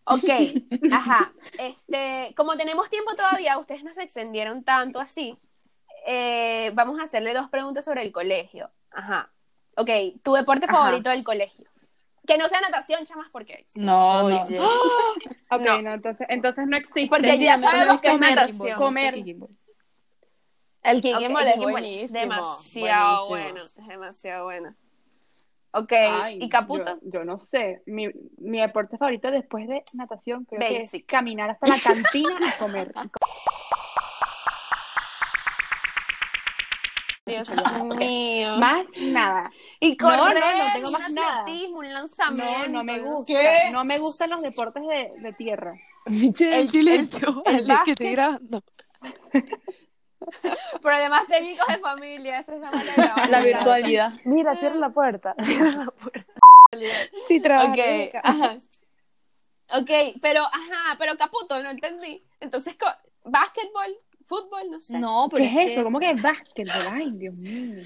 Ok, 0.06 0.24
ajá. 0.92 1.34
Este, 1.58 2.34
como 2.36 2.56
tenemos 2.58 2.90
tiempo 2.90 3.14
todavía, 3.16 3.58
ustedes 3.60 3.84
no 3.84 3.94
se 3.94 4.04
extendieron 4.04 4.64
tanto 4.64 5.00
así. 5.00 5.36
eh, 6.08 6.72
vamos 6.74 7.00
a 7.00 7.04
hacerle 7.04 7.32
dos 7.32 7.48
preguntas 7.52 7.86
sobre 7.86 8.02
el 8.02 8.12
colegio. 8.12 8.72
Ajá. 8.90 9.32
Ok, 9.78 9.90
tu 10.24 10.34
deporte 10.34 10.66
Ajá. 10.66 10.76
favorito 10.78 11.12
del 11.12 11.24
colegio. 11.24 11.70
Que 12.28 12.38
no 12.38 12.48
sea 12.48 12.62
natación, 12.62 13.04
chamas, 13.06 13.28
porque. 13.32 13.66
No, 13.76 14.30
no. 14.30 14.44
Oye. 14.44 14.60
Ok, 15.52 15.62
No. 15.62 15.82
no. 15.82 15.94
entonces, 15.94 16.28
entonces 16.30 16.66
no 16.68 16.78
existe. 16.78 17.08
Porque 17.10 17.38
ya 17.38 17.58
sabemos 17.58 18.00
que 18.02 18.08
es 18.08 18.14
comer, 18.14 18.36
natación. 18.36 18.78
Comer. 18.78 19.14
El 20.84 20.98
Ok, 20.98 21.02
kickball 21.02 21.48
el 21.48 21.54
es 21.54 21.58
buenísimo. 21.60 22.20
demasiado 22.20 23.28
buenísimo. 23.28 23.54
bueno. 23.54 23.66
Es 23.66 23.88
demasiado 23.88 24.44
bueno. 24.46 24.76
Ok, 25.74 25.92
Ay, 25.94 26.40
¿y 26.42 26.50
Caputo? 26.50 27.00
Yo, 27.02 27.20
yo 27.20 27.24
no 27.26 27.38
sé. 27.40 27.82
Mi, 27.86 28.10
mi 28.38 28.60
deporte 28.60 28.98
favorito 28.98 29.32
después 29.32 29.68
de 29.68 29.84
natación 29.94 30.44
creo 30.46 30.60
que 30.60 30.80
Basic. 30.80 31.02
es 31.02 31.08
caminar 31.08 31.50
hasta 31.50 31.68
la 31.68 31.76
cantina 31.82 32.38
y 32.46 32.60
comer. 32.60 32.92
Dios 37.44 37.96
mío. 37.98 38.58
Más 38.58 38.86
nada. 38.98 39.52
Y 39.80 39.96
No, 40.00 40.12
no, 40.12 40.18
correr, 40.24 40.44
no 40.58 40.74
tengo 40.74 40.88
un 40.88 40.94
más 40.94 41.12
nada. 41.12 41.46
un 41.74 41.94
lanzamiento. 41.94 42.68
No, 42.68 42.68
no 42.68 42.84
me 42.84 43.00
gusta. 43.00 43.34
No 43.72 43.84
me 43.84 43.98
gustan 44.00 44.30
los 44.30 44.42
deportes 44.42 44.84
de, 44.88 45.12
de 45.20 45.34
tierra. 45.34 45.74
Michelle, 46.06 46.60
El- 46.62 46.70
silencio. 46.70 47.42
el- 47.46 47.68
que 47.86 47.92
estoy 47.92 48.12
grabando. 48.12 48.64
Problemas 50.82 51.26
técnicos 51.28 51.66
de 51.68 51.80
familia, 51.80 52.40
esa 52.40 52.54
es 52.56 52.62
la 52.62 52.72
manera 52.72 52.92
de 52.96 53.02
grabar. 53.02 53.30
La 53.30 53.42
virtualidad. 53.42 54.14
Mira, 54.24 54.56
cierra 54.56 54.76
la 54.76 54.90
puerta. 54.90 55.36
Cierra 55.44 55.72
la 55.72 55.86
puerta. 55.92 56.26
Sí, 57.28 57.40
trabaja. 57.42 57.72
Ok, 57.72 57.80
ajá. 58.24 58.56
Ok, 59.74 59.90
pero, 60.22 60.42
ajá, 60.42 60.96
pero 61.00 61.18
Caputo, 61.18 61.62
no 61.64 61.70
entendí. 61.72 62.24
Entonces, 62.40 62.78
¿básquetbol? 63.24 63.98
¿Fútbol? 64.26 64.70
No 64.72 64.80
sé. 64.82 65.00
No, 65.00 65.28
pero 65.30 65.44
¿Qué 65.44 65.50
es 65.50 65.56
que 65.68 65.74
eso? 65.74 65.84
¿Cómo 65.84 66.00
que 66.00 66.12
es 66.12 66.22
básquetbol? 66.22 66.88
Ay, 66.92 67.12
Dios 67.12 67.36
mío. 67.36 67.84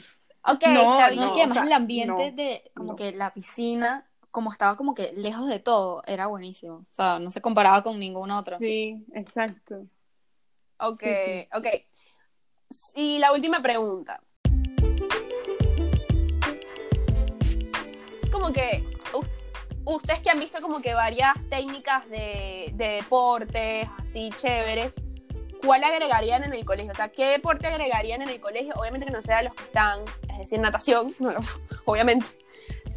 Ok, 0.48 0.62
No, 0.68 1.00
está 1.00 1.10
No, 1.10 1.12
bien. 1.12 1.24
es 1.24 1.32
que 1.32 1.42
además 1.42 1.50
o 1.50 1.54
sea, 1.54 1.64
el 1.64 1.74
ambiente 1.74 2.32
no, 2.32 2.36
de 2.38 2.72
como 2.76 2.92
no. 2.92 2.96
que 2.96 3.12
la 3.14 3.34
piscina, 3.34 4.08
como 4.32 4.52
estaba 4.52 4.78
como 4.78 4.94
que 4.94 5.12
lejos 5.14 5.48
de 5.48 5.60
todo, 5.60 6.04
era 6.06 6.28
buenísimo. 6.28 6.76
O 6.76 6.86
sea, 6.94 7.18
no 7.20 7.32
se 7.32 7.42
comparaba 7.42 7.82
con 7.84 8.00
ningún 8.00 8.30
otro. 8.32 8.58
Sí, 8.60 9.04
exacto. 9.14 9.86
Ok, 10.78 11.02
Sí, 11.04 11.48
ok. 11.54 11.68
Y 12.96 13.18
la 13.20 13.32
última 13.32 13.62
pregunta. 13.62 14.22
Como 18.32 18.52
que 18.52 18.84
ustedes 19.86 20.20
que 20.22 20.30
han 20.30 20.40
visto 20.40 20.62
como 20.62 20.82
que 20.82 20.94
varias 20.94 21.34
técnicas 21.50 22.08
de, 22.10 22.72
de 22.74 22.88
deportes 23.02 23.88
así 23.98 24.30
chéveres, 24.36 24.96
¿cuál 25.66 25.84
agregarían 25.84 26.44
en 26.44 26.54
el 26.54 26.64
colegio? 26.66 26.92
O 26.92 26.96
sea, 26.96 27.10
¿qué 27.10 27.26
deporte 27.26 27.68
agregarían 27.68 28.22
en 28.22 28.30
el 28.30 28.40
colegio? 28.40 28.74
Obviamente 28.76 29.06
que 29.08 29.12
no 29.12 29.22
sea 29.22 29.42
los 29.42 29.54
que 29.54 29.64
están, 29.64 30.02
es 30.32 30.38
decir, 30.40 30.60
natación, 30.60 31.14
obviamente. 31.86 32.26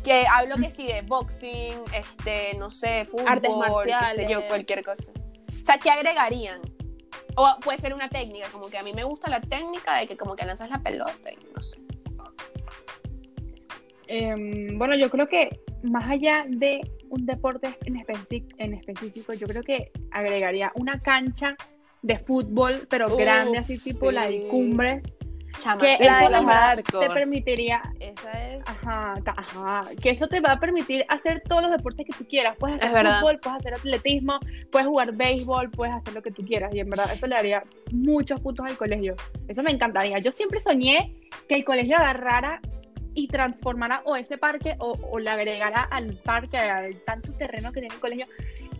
Que 0.05 0.27
hablo 0.27 0.57
que 0.57 0.71
sí 0.71 0.87
de 0.87 1.03
boxing, 1.03 1.83
este, 1.93 2.55
no 2.59 2.71
sé, 2.71 3.05
fútbol, 3.05 3.27
Artes 3.29 3.51
qué 3.51 3.57
sé 3.57 3.63
yo, 3.63 3.87
marciales. 3.89 4.45
cualquier 4.49 4.85
cosa. 4.85 5.13
O 5.13 5.65
sea, 5.65 5.79
¿qué 5.79 5.91
agregarían? 5.91 6.61
O 7.37 7.57
puede 7.63 7.79
ser 7.79 7.93
una 7.95 8.09
técnica, 8.09 8.49
como 8.51 8.69
que 8.69 8.79
a 8.79 8.83
mí 8.83 8.93
me 8.93 9.05
gusta 9.05 9.29
la 9.29 9.41
técnica 9.41 9.97
de 9.97 10.07
que 10.07 10.17
como 10.17 10.35
que 10.37 10.45
lanzas 10.45 10.71
la 10.71 10.79
pelota 10.83 11.31
y 11.31 11.37
no 11.55 11.61
sé. 11.61 11.79
Em, 14.07 14.79
bueno, 14.79 14.95
yo 14.97 15.11
creo 15.11 15.29
que 15.29 15.61
más 15.83 16.09
allá 16.11 16.45
de 16.49 16.81
un 17.11 17.27
deporte 17.27 17.77
en, 17.85 17.97
especi- 17.97 18.49
en 18.59 18.75
específico, 18.75 19.35
yo 19.35 19.47
creo 19.47 19.63
que 19.63 19.91
agregaría 20.11 20.73
una 20.77 21.01
cancha 21.01 21.57
de 22.03 22.19
fútbol, 22.19 22.87
pero 22.89 23.07
Uf, 23.07 23.19
grande, 23.19 23.59
así 23.59 23.79
tipo 23.79 24.11
la 24.11 24.29
sí. 24.29 24.39
de 24.39 24.49
cumbre, 24.49 25.03
Chama, 25.59 25.81
que 25.81 26.05
La 26.05 26.19
de 26.21 26.31
los 26.31 26.41
te 26.41 26.47
va- 26.47 26.71
arcos. 26.71 27.01
te 27.01 27.11
permitiría, 27.11 27.83
Esa 27.99 28.31
es. 28.47 28.63
ajá, 28.65 29.15
ajá, 29.37 29.85
que 30.01 30.11
eso 30.11 30.29
te 30.29 30.39
va 30.41 30.53
a 30.53 30.61
permitir 30.61 31.05
hacer 31.09 31.41
todos 31.49 31.63
los 31.63 31.71
deportes 31.73 32.07
que 32.07 32.13
tú 32.13 32.25
quieras. 32.29 32.57
Puedes 32.61 32.77
Es 32.81 32.85
hacer 32.89 33.07
fútbol, 33.07 33.41
puedes 33.41 33.59
hacer 33.59 33.75
atletismo, 33.75 34.39
puedes 34.71 34.87
jugar 34.87 35.13
béisbol, 35.17 35.71
puedes 35.71 35.97
hacer 35.97 36.15
lo 36.15 36.23
que 36.23 36.31
tú 36.31 36.45
quieras. 36.45 36.73
Y 36.75 36.79
en 36.81 36.91
verdad, 36.91 37.13
eso 37.13 37.27
le 37.27 37.35
daría 37.35 37.65
muchos 37.91 38.41
puntos 38.41 38.67
al 38.67 38.77
colegio. 38.77 39.17
Eso 39.49 39.63
me 39.65 39.73
encantaría. 39.73 40.19
Yo 40.21 40.31
siempre 40.31 40.61
soñé 40.61 41.13
que 41.49 41.57
el 41.57 41.65
colegio 41.65 41.97
agarrara 41.97 42.61
y 43.15 43.27
transformara 43.27 44.03
o 44.05 44.15
ese 44.15 44.39
parque 44.39 44.77
o, 44.79 44.93
o 45.11 45.19
le 45.19 45.29
agregara 45.31 45.83
al 45.91 46.15
parque, 46.23 46.57
al 46.57 47.01
tanto 47.03 47.31
terreno 47.37 47.73
que 47.73 47.81
tiene 47.81 47.95
el 47.97 48.01
colegio 48.01 48.27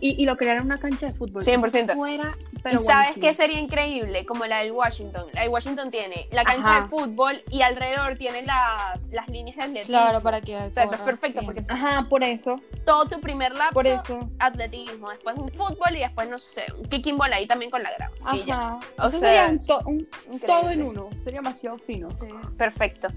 y, 0.01 0.21
y 0.21 0.25
lo 0.25 0.37
creara 0.37 0.59
en 0.59 0.65
una 0.65 0.77
cancha 0.77 1.07
de 1.07 1.13
fútbol. 1.13 1.43
100%. 1.43 1.93
Fuera, 1.95 2.35
¿Y 2.51 2.59
pero 2.59 2.79
sabes 2.79 3.15
buenísimo. 3.15 3.21
qué 3.27 3.33
sería 3.33 3.59
increíble? 3.59 4.25
Como 4.25 4.45
la 4.45 4.59
del 4.59 4.71
Washington. 4.71 5.25
La 5.33 5.41
del 5.41 5.49
Washington 5.49 5.91
tiene 5.91 6.27
la 6.31 6.43
cancha 6.43 6.69
Ajá. 6.77 6.81
de 6.83 6.87
fútbol 6.89 7.41
y 7.49 7.61
alrededor 7.61 8.15
tiene 8.17 8.41
las, 8.43 9.01
las 9.11 9.27
líneas 9.29 9.57
de 9.57 9.63
atletismo. 9.63 9.93
Claro, 9.97 10.21
para 10.21 10.41
que. 10.41 10.55
O 10.55 10.71
sea, 10.73 10.83
eso 10.83 10.95
es 10.95 11.01
perfecto 11.01 11.41
porque 11.45 11.63
Ajá, 11.67 12.07
por 12.09 12.23
eso, 12.23 12.55
todo 12.85 13.05
tu 13.07 13.19
primer 13.21 13.53
lapso, 13.55 13.73
por 13.73 13.87
eso. 13.87 14.29
atletismo, 14.39 15.09
después 15.09 15.37
un 15.37 15.49
fútbol 15.49 15.95
y 15.95 15.99
después, 15.99 16.29
no 16.29 16.39
sé, 16.39 16.63
un 16.77 16.85
kicking 16.85 17.17
ball 17.17 17.31
ahí 17.33 17.45
también 17.47 17.71
con 17.71 17.81
la 17.83 17.91
grama. 17.93 18.15
Y 18.35 18.45
ya. 18.45 18.55
Ajá. 18.55 18.79
O 18.99 19.07
Eso 19.07 19.19
sea, 19.19 19.19
sería 19.19 19.47
un, 19.49 19.65
to- 19.65 19.81
un 20.31 20.39
todo 20.39 20.69
en 20.69 20.83
uno. 20.83 21.09
Sería 21.23 21.39
demasiado 21.39 21.77
fino. 21.79 22.09
Perfecto. 22.57 23.07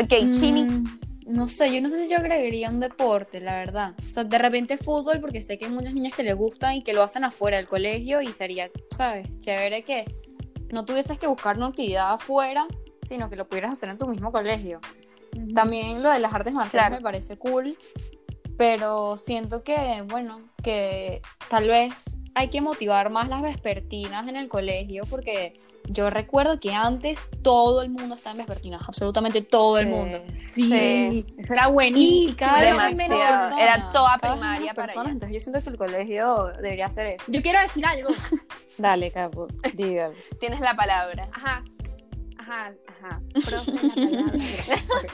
Ok, 0.00 0.08
Chini. 0.32 0.84
No 1.28 1.46
sé, 1.48 1.74
yo 1.74 1.82
no 1.82 1.90
sé 1.90 2.02
si 2.02 2.10
yo 2.10 2.16
agregaría 2.16 2.70
un 2.70 2.80
deporte, 2.80 3.38
la 3.40 3.56
verdad. 3.58 3.94
O 3.98 4.08
sea, 4.08 4.24
de 4.24 4.38
repente 4.38 4.78
fútbol, 4.78 5.20
porque 5.20 5.42
sé 5.42 5.58
que 5.58 5.66
hay 5.66 5.70
muchas 5.70 5.92
niñas 5.92 6.14
que 6.14 6.22
les 6.22 6.34
gustan 6.34 6.76
y 6.76 6.82
que 6.82 6.94
lo 6.94 7.02
hacen 7.02 7.22
afuera 7.22 7.58
del 7.58 7.68
colegio 7.68 8.22
y 8.22 8.32
sería, 8.32 8.70
¿sabes? 8.90 9.28
Chévere 9.38 9.82
que 9.82 10.06
no 10.72 10.86
tuvieses 10.86 11.18
que 11.18 11.26
buscar 11.26 11.56
una 11.58 11.66
actividad 11.66 12.14
afuera, 12.14 12.66
sino 13.02 13.28
que 13.28 13.36
lo 13.36 13.46
pudieras 13.46 13.72
hacer 13.72 13.90
en 13.90 13.98
tu 13.98 14.06
mismo 14.08 14.32
colegio. 14.32 14.80
También 15.54 16.02
lo 16.02 16.10
de 16.10 16.18
las 16.18 16.32
artes 16.32 16.54
marciales 16.54 16.88
Claro. 16.88 16.96
me 16.96 17.02
parece 17.02 17.36
cool, 17.36 17.76
pero 18.56 19.18
siento 19.18 19.62
que, 19.62 20.02
bueno, 20.08 20.40
que 20.62 21.20
tal 21.50 21.68
vez 21.68 21.92
hay 22.34 22.48
que 22.48 22.60
motivar 22.60 23.10
más 23.10 23.28
las 23.28 23.42
vespertinas 23.42 24.26
en 24.28 24.36
el 24.36 24.48
colegio, 24.48 25.04
porque 25.10 25.60
yo 25.90 26.10
recuerdo 26.10 26.58
que 26.60 26.74
antes 26.74 27.28
todo 27.42 27.82
el 27.82 27.90
mundo 27.90 28.14
estaba 28.14 28.32
en 28.32 28.38
vespertinas, 28.38 28.82
absolutamente 28.86 29.42
todo 29.42 29.78
el 29.78 29.86
mundo. 29.88 30.22
Sí, 30.54 30.64
Sí. 30.68 31.26
eso 31.38 31.52
era 31.52 31.68
buenísimo. 31.68 32.30
y 32.30 32.34
cada 32.34 32.60
vez 32.60 32.70
hay 32.72 32.94
menos 32.94 33.18
Demasiado. 33.18 33.48
personas, 33.48 33.60
Era 33.62 33.92
toda 33.92 34.18
primaria 34.18 34.74
para 34.74 34.86
personas, 34.86 35.12
entonces 35.12 35.34
yo 35.34 35.40
siento 35.40 35.62
que 35.62 35.70
el 35.70 35.78
colegio 35.78 36.46
debería 36.60 36.86
hacer 36.86 37.06
eso. 37.06 37.24
Yo 37.28 37.42
quiero 37.42 37.60
decir 37.60 37.84
algo. 37.86 38.08
Dale, 38.78 39.10
capo, 39.10 39.46
dígalo. 39.74 40.14
Tienes 40.40 40.60
la 40.60 40.74
palabra. 40.74 41.28
Ajá, 41.32 41.62
ajá, 42.38 42.72
ajá. 42.86 43.20
Profe, 43.46 43.72
la 43.72 43.94
palabra. 43.94 44.34
Ok. 44.34 45.12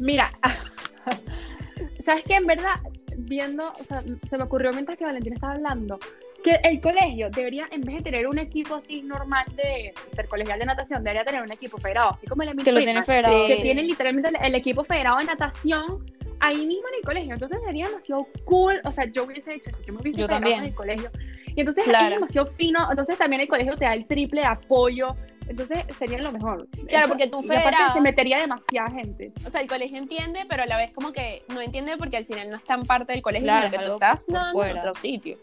Mira, 0.00 0.30
¿sabes 2.04 2.24
qué? 2.26 2.34
En 2.36 2.46
verdad, 2.46 2.74
viendo, 3.18 3.72
o 3.72 3.84
sea, 3.84 4.02
se 4.28 4.36
me 4.38 4.44
ocurrió 4.44 4.72
mientras 4.72 4.98
que 4.98 5.04
Valentina 5.04 5.34
estaba 5.34 5.54
hablando, 5.54 5.98
que 6.46 6.68
el 6.68 6.80
colegio 6.80 7.28
debería, 7.30 7.66
en 7.70 7.80
vez 7.82 7.96
de 7.96 8.02
tener 8.02 8.26
un 8.26 8.38
equipo 8.38 8.76
así 8.76 9.02
normal 9.02 9.44
de 9.56 9.92
ser 10.14 10.28
colegial 10.28 10.58
de 10.58 10.66
natación, 10.66 11.02
debería 11.04 11.24
tener 11.24 11.42
un 11.42 11.52
equipo 11.52 11.76
federado, 11.78 12.10
así 12.10 12.26
como 12.26 12.42
el 12.42 12.48
Que 12.50 12.54
lo 12.54 12.62
Friedman, 12.62 12.84
tiene 12.84 13.02
federado. 13.04 13.46
Sí. 13.46 13.54
que 13.54 13.62
tienen 13.62 13.86
literalmente 13.86 14.30
el, 14.30 14.36
el 14.44 14.54
equipo 14.54 14.84
federado 14.84 15.18
de 15.18 15.24
natación 15.24 16.04
ahí 16.40 16.66
mismo 16.66 16.88
en 16.88 16.94
el 16.96 17.02
colegio. 17.02 17.32
Entonces 17.34 17.58
sería 17.64 17.86
demasiado 17.86 18.26
cool. 18.44 18.80
O 18.84 18.90
sea, 18.92 19.04
yo 19.06 19.24
hubiese 19.24 19.54
hecho, 19.54 19.70
yo 19.86 19.92
me 19.94 20.00
hubiese 20.00 20.18
Yo 20.20 20.26
federado 20.26 20.40
también. 20.40 20.58
en 20.60 20.64
el 20.66 20.74
colegio. 20.74 21.10
Y 21.54 21.60
entonces 21.60 21.84
Claro. 21.84 22.14
es 22.14 22.20
demasiado 22.20 22.46
fino. 22.56 22.86
Entonces 22.90 23.16
también 23.18 23.40
el 23.42 23.48
colegio 23.48 23.76
te 23.76 23.84
da 23.86 23.94
el 23.94 24.06
triple 24.06 24.42
de 24.42 24.46
apoyo. 24.46 25.16
Entonces 25.48 25.78
sería 25.98 26.18
lo 26.18 26.32
mejor. 26.32 26.68
Claro, 26.88 27.08
porque 27.08 27.28
tú 27.28 27.40
y 27.40 27.46
aparte 27.46 27.62
federado- 27.70 27.92
se 27.94 28.00
metería 28.00 28.40
demasiada 28.40 28.90
gente. 28.90 29.32
O 29.46 29.50
sea, 29.50 29.60
el 29.62 29.68
colegio 29.68 29.96
entiende, 29.96 30.40
pero 30.48 30.64
a 30.64 30.66
la 30.66 30.76
vez 30.76 30.90
como 30.92 31.12
que 31.12 31.42
no 31.48 31.60
entiende 31.60 31.96
porque 31.96 32.16
al 32.18 32.24
final 32.26 32.50
no 32.50 32.56
están 32.56 32.82
parte 32.84 33.12
del 33.12 33.22
colegio, 33.22 33.46
Claro, 33.46 33.66
sino 33.70 33.80
que 33.80 33.86
tú 33.86 33.92
estás 33.94 34.26
en 34.28 34.36
otro 34.78 34.94
sitio. 34.94 35.38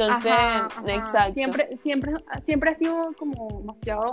Entonces, 0.00 0.32
Ajá, 0.32 0.66
ajá. 0.66 0.94
exacto. 0.94 1.34
Siempre, 1.34 1.76
siempre, 1.82 2.12
siempre 2.46 2.70
ha 2.70 2.74
sido 2.78 3.12
como 3.18 3.60
demasiado, 3.60 4.12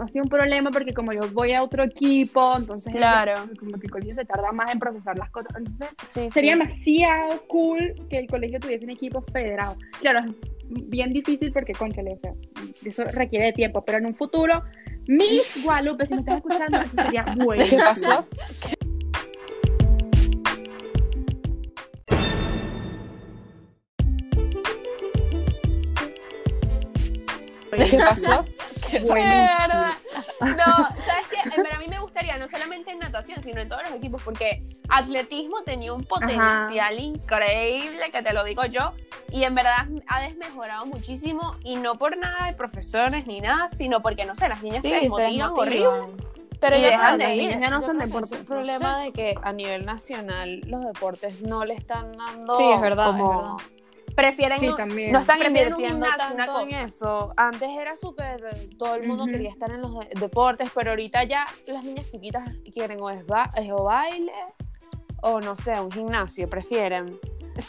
ha 0.00 0.08
sido 0.08 0.22
un 0.24 0.28
problema 0.30 0.70
porque 0.70 0.92
como 0.92 1.12
yo 1.12 1.22
voy 1.32 1.52
a 1.52 1.62
otro 1.62 1.82
equipo, 1.82 2.54
entonces 2.56 2.94
Claro. 2.94 3.34
como 3.58 3.72
que 3.78 3.86
el 3.86 3.90
colegio 3.90 4.14
se 4.14 4.24
tarda 4.24 4.52
más 4.52 4.70
en 4.70 4.78
procesar 4.78 5.18
las 5.18 5.30
cosas. 5.30 5.50
Entonces 5.56 5.88
Sí, 6.06 6.30
sería 6.30 6.54
sí. 6.54 6.58
demasiado 6.60 7.42
cool 7.48 7.94
que 8.08 8.18
el 8.18 8.26
colegio 8.28 8.60
tuviese 8.60 8.84
un 8.84 8.90
equipo 8.92 9.22
federado. 9.32 9.76
Claro, 10.00 10.20
es 10.20 10.32
bien 10.88 11.12
difícil 11.12 11.52
porque, 11.52 11.72
conchale, 11.72 12.14
o 12.14 12.18
sea, 12.20 12.32
eso 12.84 13.04
requiere 13.04 13.46
de 13.46 13.52
tiempo, 13.52 13.84
pero 13.84 13.98
en 13.98 14.06
un 14.06 14.14
futuro, 14.14 14.62
Miss 15.08 15.62
Guadalupe, 15.64 16.06
si 16.06 16.14
me 16.14 16.20
estás 16.20 16.36
escuchando, 16.36 16.78
eso 16.80 17.02
sería 17.02 17.24
bueno. 17.36 17.64
¿Qué 17.70 17.76
pasó? 17.78 18.26
¿Qué 27.76 27.98
pasó? 27.98 28.44
De 28.92 29.00
verdad. 29.00 29.92
No, 30.40 30.64
¿sabes 31.04 31.26
qué? 31.30 31.48
Verdad 31.50 31.72
a 31.74 31.78
mí 31.78 31.86
me 31.88 31.98
gustaría, 32.00 32.36
no 32.38 32.48
solamente 32.48 32.90
en 32.90 32.98
natación, 32.98 33.42
sino 33.42 33.60
en 33.60 33.68
todos 33.68 33.82
los 33.82 33.92
equipos, 33.92 34.22
porque 34.22 34.62
atletismo 34.88 35.62
tenía 35.62 35.92
un 35.92 36.04
potencial 36.04 36.98
increíble, 36.98 38.10
que 38.12 38.22
te 38.22 38.32
lo 38.32 38.44
digo 38.44 38.64
yo, 38.66 38.92
y 39.30 39.44
en 39.44 39.54
verdad 39.54 39.86
ha 40.06 40.20
desmejorado 40.22 40.86
muchísimo, 40.86 41.56
y 41.64 41.76
no 41.76 41.96
por 41.96 42.16
nada 42.16 42.46
de 42.46 42.52
profesores 42.54 43.26
ni 43.26 43.40
nada, 43.40 43.68
sino 43.68 44.00
porque, 44.02 44.24
no 44.24 44.34
sé, 44.34 44.48
las 44.48 44.62
niñas 44.62 44.82
se 44.82 44.88
Sí, 44.88 44.94
se 44.94 45.00
desmotivan 45.02 45.50
horrible. 45.54 46.26
Pero 46.58 46.78
ya 46.78 46.86
dejan 46.90 47.18
no, 47.18 47.24
de 47.26 47.36
ir. 47.36 47.60
Ya 47.60 47.68
no 47.70 47.80
que 47.80 47.92
deportes, 47.92 48.32
Es 48.32 48.38
un 48.38 48.44
no 48.44 48.44
problema 48.46 48.98
de 49.00 49.12
que 49.12 49.34
a 49.42 49.52
nivel 49.52 49.84
nacional 49.84 50.60
los 50.66 50.84
deportes 50.84 51.42
no 51.42 51.64
le 51.66 51.74
están 51.74 52.12
dando. 52.16 52.56
Sí, 52.56 52.64
es 52.72 52.80
verdad, 52.80 53.10
es 53.10 53.12
como- 53.12 53.28
verdad. 53.58 53.66
Prefieren, 54.16 54.58
Sí, 54.60 54.66
no, 54.66 54.76
también. 54.76 55.12
No 55.12 55.18
están 55.20 55.38
Prefieren 55.38 55.74
un 55.74 55.80
invirtiendo 55.80 56.06
gimnasio, 56.06 56.34
una 56.34 56.46
tanto 56.46 56.60
en 56.68 56.74
eso. 56.86 57.32
Antes 57.36 57.68
era 57.78 57.94
súper, 57.96 58.40
todo 58.78 58.94
el 58.96 59.06
mundo 59.06 59.26
quería 59.26 59.50
estar 59.50 59.70
en 59.70 59.82
los 59.82 59.98
de- 59.98 60.08
deportes, 60.18 60.70
pero 60.74 60.90
ahorita 60.90 61.22
ya 61.24 61.46
las 61.66 61.84
niñas 61.84 62.10
chiquitas 62.10 62.48
quieren 62.72 63.00
o 63.00 63.10
es, 63.10 63.26
ba- 63.26 63.52
es 63.54 63.70
o 63.70 63.84
baile 63.84 64.32
o 65.22 65.40
no 65.40 65.56
sé, 65.56 65.78
un 65.80 65.92
gimnasio, 65.92 66.48
prefieren. 66.48 67.18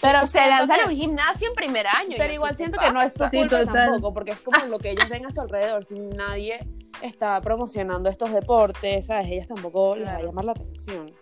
Pero 0.02 0.22
se 0.22 0.40
siento 0.40 0.50
lanzan 0.50 0.80
a 0.82 0.86
un 0.88 0.96
gimnasio 0.96 1.48
en 1.50 1.56
primer 1.56 1.88
año. 1.88 2.16
Pero 2.18 2.34
igual 2.34 2.56
siento 2.58 2.78
que 2.80 2.92
no 2.92 3.02
es 3.02 3.14
su. 3.14 3.26
Sí, 3.28 3.38
culpa 3.40 3.66
tampoco, 3.72 4.14
porque 4.14 4.32
es 4.32 4.40
como 4.42 4.58
lo 4.66 4.80
que 4.80 4.92
ellos 4.92 5.08
ven 5.10 5.26
a 5.26 5.32
su 5.32 5.40
alrededor. 5.42 5.86
Si 5.86 5.96
nadie 5.98 6.60
está 7.02 7.40
promocionando 7.42 8.10
estos 8.10 8.32
deportes, 8.34 9.06
¿sabes? 9.06 9.28
Ellas 9.30 9.48
tampoco 9.48 9.96
les 9.96 10.06
va 10.08 10.12
a 10.12 10.14
Claro. 10.16 10.28
llamar 10.30 10.46
la 10.46 10.52
atención. 10.54 11.14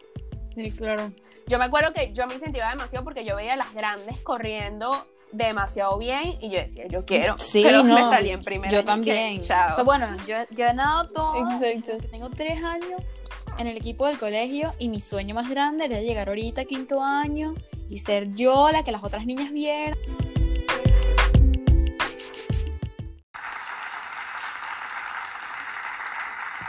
Sí, 0.56 0.72
claro. 0.72 1.12
Yo 1.48 1.60
me 1.60 1.66
acuerdo 1.66 1.94
que 1.94 2.12
yo 2.14 2.26
me 2.26 2.34
incentivaba 2.34 2.72
demasiado 2.72 3.04
porque 3.04 3.24
yo 3.24 3.36
veía 3.36 3.54
a 3.54 3.58
las 3.58 3.72
grandes 3.76 4.20
corriendo 4.22 5.06
demasiado 5.36 5.98
bien 5.98 6.38
y 6.42 6.50
yo 6.50 6.60
decía, 6.60 6.86
yo 6.88 7.06
quiero. 7.06 7.36
Sí, 7.46 7.62
pero 7.64 7.84
me 7.84 7.92
no, 7.92 8.10
salí 8.10 8.30
en 8.32 8.42
primera. 8.42 8.72
Yo 8.72 8.80
y 8.80 8.82
que, 8.82 8.86
también. 8.86 9.42
Chao. 9.42 9.72
O 9.72 9.76
sea, 9.76 9.84
bueno, 9.84 10.08
yo, 10.28 10.36
yo 10.52 10.66
he 10.66 10.74
nadado 10.74 11.10
todo. 11.10 11.62
Exacto. 11.62 12.08
Tengo 12.10 12.30
tres 12.30 12.64
años 12.64 13.02
en 13.58 13.68
el 13.68 13.78
equipo 13.78 14.08
del 14.08 14.18
colegio 14.18 14.74
y 14.80 14.90
mi 14.90 15.00
sueño 15.02 15.36
más 15.36 15.50
grande 15.50 15.86
era 15.86 16.02
llegar 16.02 16.30
ahorita 16.30 16.62
a 16.62 16.66
quinto 16.66 17.02
año 17.02 17.54
y 17.90 18.00
ser 18.00 18.32
yo 18.32 18.70
la 18.72 18.84
que 18.84 18.92
las 18.92 19.04
otras 19.04 19.26
niñas 19.26 19.52
vieran. 19.52 19.98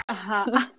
Ajá. 0.07 0.45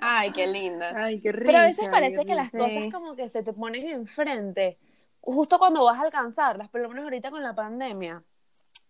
Ay, 0.00 0.32
qué 0.32 0.46
linda. 0.46 0.92
Ay, 0.96 1.20
qué 1.20 1.30
rico. 1.32 1.46
Pero 1.46 1.58
a 1.58 1.62
veces 1.62 1.88
parece 1.88 2.24
que 2.24 2.34
las 2.34 2.50
Sí. 2.50 2.56
cosas 2.58 2.84
como 2.92 3.14
que 3.14 3.28
se 3.28 3.42
te 3.42 3.52
ponen 3.52 3.86
enfrente, 3.88 4.78
justo 5.22 5.58
cuando 5.58 5.84
vas 5.84 5.98
a 6.00 6.02
alcanzarlas, 6.04 6.68
por 6.70 6.82
lo 6.82 6.90
menos 6.90 7.04
ahorita 7.04 7.30
con 7.30 7.42
la 7.42 7.54
pandemia. 7.54 8.24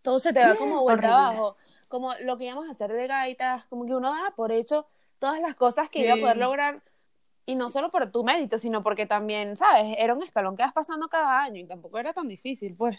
Todo 0.03 0.18
se 0.18 0.33
te 0.33 0.40
va 0.40 0.57
como 0.57 0.83
vuelta 0.83 1.09
horrible. 1.09 1.29
abajo, 1.29 1.57
como 1.88 2.14
lo 2.23 2.37
que 2.38 2.47
íbamos 2.47 2.68
a 2.68 2.73
hacer 2.73 2.92
de 2.92 3.07
gaitas, 3.07 3.66
como 3.66 3.87
que 3.87 3.95
uno 3.95 4.12
da 4.12 4.33
por 4.37 4.53
hecho 4.53 4.87
todas 5.21 5.40
las 5.40 5.55
cosas 5.55 5.88
que 5.90 6.01
iba 6.01 6.14
a 6.14 6.16
poder 6.16 6.37
Sí. 6.37 6.42
lograr, 6.42 6.83
y 7.47 7.57
no 7.57 7.71
solo 7.71 7.90
por 7.90 8.11
tu 8.12 8.25
mérito, 8.25 8.59
sino 8.59 8.83
porque 8.83 9.07
también, 9.07 9.57
¿sabes? 9.57 9.97
Era 9.99 10.14
un 10.14 10.23
escalón 10.23 10.57
que 10.57 10.62
vas 10.64 10.73
pasando 10.73 11.09
cada 11.09 11.42
año 11.42 11.61
y 11.61 11.66
tampoco 11.66 11.99
era 11.99 12.12
tan 12.12 12.29
difícil, 12.29 12.75
pues. 12.77 12.99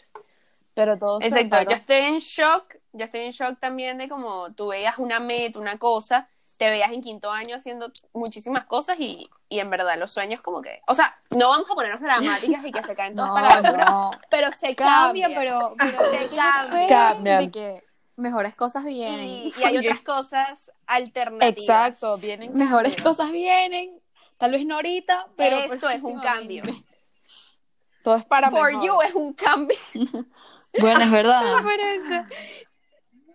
Pero 0.76 0.98
todo 0.98 1.20
Exacto, 1.22 1.62
yo 1.64 1.76
estoy 1.76 1.98
en 1.98 2.18
shock, 2.20 2.76
yo 2.94 3.06
estoy 3.06 3.22
en 3.22 3.32
shock 3.32 3.60
también 3.60 3.98
de 3.98 4.10
como 4.10 4.54
tú 4.54 4.68
veías 4.70 4.98
una 4.98 5.20
meta, 5.20 5.60
una 5.60 5.78
cosa, 5.78 6.30
te 6.58 6.70
veías 6.70 6.92
en 6.92 7.02
quinto 7.02 7.32
año 7.32 7.56
haciendo 7.56 7.92
muchísimas 8.14 8.66
cosas 8.66 8.98
y, 9.00 9.30
y 9.50 9.60
en 9.60 9.70
verdad 9.70 9.98
los 9.98 10.12
sueños 10.12 10.42
como 10.42 10.62
que, 10.62 10.82
o 10.88 10.94
sea, 10.96 11.18
no 11.32 11.50
vamos 11.50 11.70
a 11.70 11.74
ponernos 11.76 12.02
dramáticas 12.02 12.64
y 12.66 12.72
que 12.72 12.84
se 12.84 12.96
caen 12.96 13.16
todas 13.16 13.30
No, 13.34 13.34
para 13.36 13.48
la 13.62 13.68
altura, 13.70 13.86
no. 13.86 14.12
pero 14.30 14.52
se 14.52 14.76
Cambia, 14.76 15.28
cambia, 15.28 15.40
pero, 15.40 15.76
pero 15.78 15.98
se 16.12 16.28
cambia. 16.36 16.88
Cambian. 16.88 17.40
de 17.46 17.52
que 17.52 17.84
mejores 18.16 18.56
cosas 18.56 18.86
vienen. 18.86 19.26
Y, 19.28 19.54
y 19.58 19.64
hay 19.64 19.78
otras 19.86 20.02
cosas 20.02 20.72
alternativas. 20.86 21.58
Exacto, 21.58 22.18
vienen 22.18 22.54
Mejores 22.56 22.96
cambios. 22.96 23.18
cosas 23.18 23.32
vienen. 23.32 24.00
Tal 24.38 24.52
vez 24.52 24.66
no 24.66 24.76
ahorita, 24.76 25.28
pero 25.38 25.58
Esto 25.58 25.90
es 25.90 26.02
un 26.04 26.20
cambio. 26.20 26.64
Todo 28.04 28.16
es 28.16 28.26
para 28.26 28.52
For 28.52 28.72
mejor. 28.74 28.86
you 28.86 29.02
es 29.02 29.14
un 29.16 29.34
cambio. 29.34 29.78
Bueno, 30.80 31.02
es 31.02 31.12
verdad. 31.12 31.44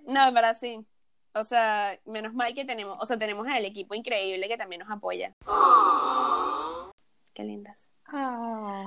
No, 0.06 0.28
en 0.28 0.34
verdad 0.34 0.56
sí. 0.58 0.84
O 1.34 1.44
sea, 1.44 1.98
menos 2.04 2.34
mal 2.34 2.54
que 2.54 2.64
tenemos, 2.64 2.96
o 3.00 3.06
sea, 3.06 3.18
tenemos 3.18 3.46
al 3.46 3.64
equipo 3.64 3.94
increíble 3.94 4.48
que 4.48 4.56
también 4.56 4.80
nos 4.80 4.90
apoya. 4.90 5.34
Qué 7.34 7.44
lindas. 7.44 7.92
Ah, 8.06 8.86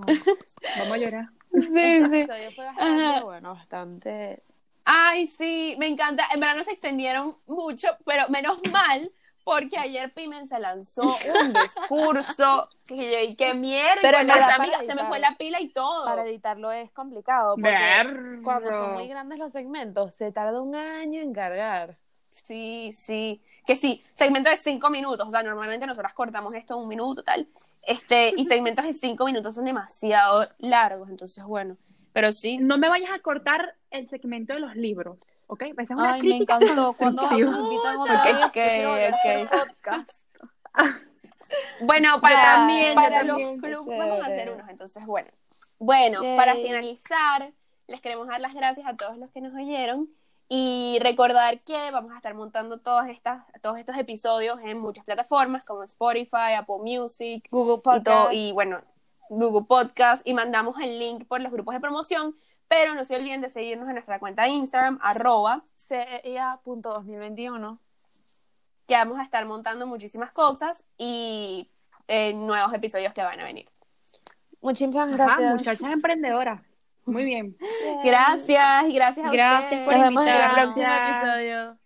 vamos 0.79 0.93
a 0.93 0.97
llorar. 0.97 1.25
Sí, 1.51 1.59
Este 1.59 2.21
episodio 2.21 2.51
fue 2.55 2.65
bastante, 2.65 3.23
bueno, 3.23 3.53
bastante... 3.53 4.43
Ay, 4.83 5.27
sí, 5.27 5.75
me 5.79 5.87
encanta. 5.87 6.25
En 6.33 6.39
verdad 6.39 6.55
no 6.55 6.63
se 6.63 6.71
extendieron 6.71 7.35
mucho, 7.45 7.87
pero 8.03 8.27
menos 8.29 8.59
mal, 8.71 9.11
porque 9.43 9.77
ayer 9.77 10.13
Pimen 10.13 10.47
se 10.47 10.59
lanzó 10.59 11.01
un 11.03 11.53
discurso 11.53 12.67
que 12.85 13.11
yo 13.11 13.19
y 13.19 13.35
qué 13.35 13.53
mierda, 13.53 14.01
Pero 14.01 14.23
las 14.23 14.59
amigas 14.59 14.85
se 14.85 14.95
me 14.95 15.05
fue 15.05 15.19
la 15.19 15.35
pila 15.35 15.61
y 15.61 15.69
todo. 15.69 16.05
Para 16.05 16.23
editarlo 16.23 16.71
es 16.71 16.91
complicado 16.91 17.55
porque 17.55 17.69
Ver. 17.69 18.39
cuando 18.43 18.71
son 18.71 18.93
muy 18.93 19.07
grandes 19.07 19.39
los 19.39 19.51
segmentos 19.51 20.15
se 20.15 20.31
tarda 20.31 20.61
un 20.61 20.75
año 20.75 21.21
en 21.21 21.33
cargar. 21.33 21.97
Sí, 22.31 22.91
sí. 22.97 23.41
Que 23.65 23.75
sí, 23.75 24.03
segmento 24.15 24.49
de 24.49 24.55
cinco 24.57 24.89
minutos. 24.89 25.27
O 25.27 25.31
sea, 25.31 25.43
normalmente 25.43 25.85
nosotras 25.85 26.13
cortamos 26.13 26.53
esto 26.53 26.75
en 26.75 26.81
un 26.83 26.87
minuto, 26.87 27.23
tal. 27.23 27.47
Este, 27.83 28.33
y 28.35 28.45
segmentos 28.45 28.85
de 28.85 28.93
cinco 28.93 29.25
minutos 29.25 29.53
son 29.55 29.65
demasiado 29.65 30.47
largos. 30.59 31.09
Entonces, 31.09 31.43
bueno. 31.43 31.77
Pero 32.13 32.31
sí. 32.31 32.57
No 32.57 32.77
me 32.77 32.89
vayas 32.89 33.11
a 33.11 33.19
cortar 33.19 33.75
el 33.89 34.09
segmento 34.09 34.53
de 34.53 34.59
los 34.59 34.75
libros, 34.75 35.17
¿ok? 35.47 35.61
Esa 35.77 35.81
es 35.83 35.89
una 35.91 36.13
Ay, 36.13 36.23
me 36.23 36.37
encantó. 36.37 36.93
¿Cuándo 36.93 37.21
constructiva. 37.21 37.51
nos 37.51 37.63
invitan 37.71 37.97
otra 37.97 38.19
Ok, 38.19 38.23
vez? 38.25 38.35
ok, 38.35 38.43
Yo 38.43 38.51
quiero 38.51 38.89
volver 38.89 39.13
a 39.13 39.17
hacer 39.17 39.45
ok. 39.45 39.51
podcast. 39.51 40.25
Bueno, 41.81 42.21
para, 42.21 42.41
también, 42.41 42.95
para 42.95 43.23
los 43.23 43.37
clubs 43.61 43.85
vamos 43.85 44.21
a 44.21 44.25
hacer 44.27 44.51
unos. 44.53 44.69
Entonces, 44.69 45.05
bueno. 45.05 45.27
Bueno, 45.79 46.23
Yay. 46.23 46.37
para 46.37 46.55
finalizar, 46.55 47.51
les 47.87 47.99
queremos 47.99 48.27
dar 48.27 48.39
las 48.39 48.53
gracias 48.53 48.87
a 48.87 48.95
todos 48.95 49.17
los 49.17 49.29
que 49.31 49.41
nos 49.41 49.53
oyeron. 49.53 50.07
Y 50.53 50.99
recordar 51.01 51.61
que 51.61 51.91
vamos 51.91 52.11
a 52.11 52.17
estar 52.17 52.33
montando 52.33 52.77
todas 52.77 53.07
estas, 53.07 53.45
todos 53.61 53.77
estos 53.77 53.97
episodios 53.97 54.59
en 54.59 54.79
muchas 54.79 55.05
plataformas 55.05 55.63
como 55.63 55.83
Spotify, 55.83 56.55
Apple 56.57 56.79
Music, 56.79 57.47
Google 57.49 57.75
y, 57.75 57.81
todo- 57.81 58.03
Podcast. 58.03 58.33
y 58.33 58.51
bueno, 58.51 58.81
Google 59.29 59.65
Podcast 59.65 60.27
y 60.27 60.33
mandamos 60.33 60.77
el 60.81 60.99
link 60.99 61.25
por 61.25 61.39
los 61.41 61.53
grupos 61.53 61.73
de 61.73 61.79
promoción, 61.79 62.35
pero 62.67 62.93
no 62.95 63.05
se 63.05 63.15
olviden 63.15 63.39
de 63.39 63.49
seguirnos 63.49 63.87
en 63.87 63.93
nuestra 63.93 64.19
cuenta 64.19 64.43
de 64.43 64.49
Instagram, 64.49 64.99
arroba, 65.01 65.63
CEA.2021. 65.87 67.77
que 68.87 68.95
vamos 68.95 69.19
a 69.19 69.23
estar 69.23 69.45
montando 69.45 69.87
muchísimas 69.87 70.33
cosas 70.33 70.83
y 70.97 71.69
eh, 72.09 72.33
nuevos 72.33 72.73
episodios 72.73 73.13
que 73.13 73.21
van 73.21 73.39
a 73.39 73.45
venir. 73.45 73.69
Muchísimas 74.59 75.07
Ajá, 75.15 75.17
gracias. 75.37 75.53
muchachas 75.55 75.91
emprendedoras. 75.93 76.59
Muy 77.11 77.25
bien. 77.25 77.57
Gracias 78.03 78.85
y 78.89 78.93
gracias 78.93 79.27
a 79.27 79.31
Gracias 79.31 79.63
ustedes. 79.63 79.85
por 79.85 79.93
Nos 79.95 80.03
vemos 80.03 80.23
en 80.23 80.29
el 80.29 80.35
invitarnos. 80.35 80.73
próximo 80.73 80.93
episodio. 80.93 81.77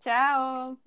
Chao. 0.00 0.78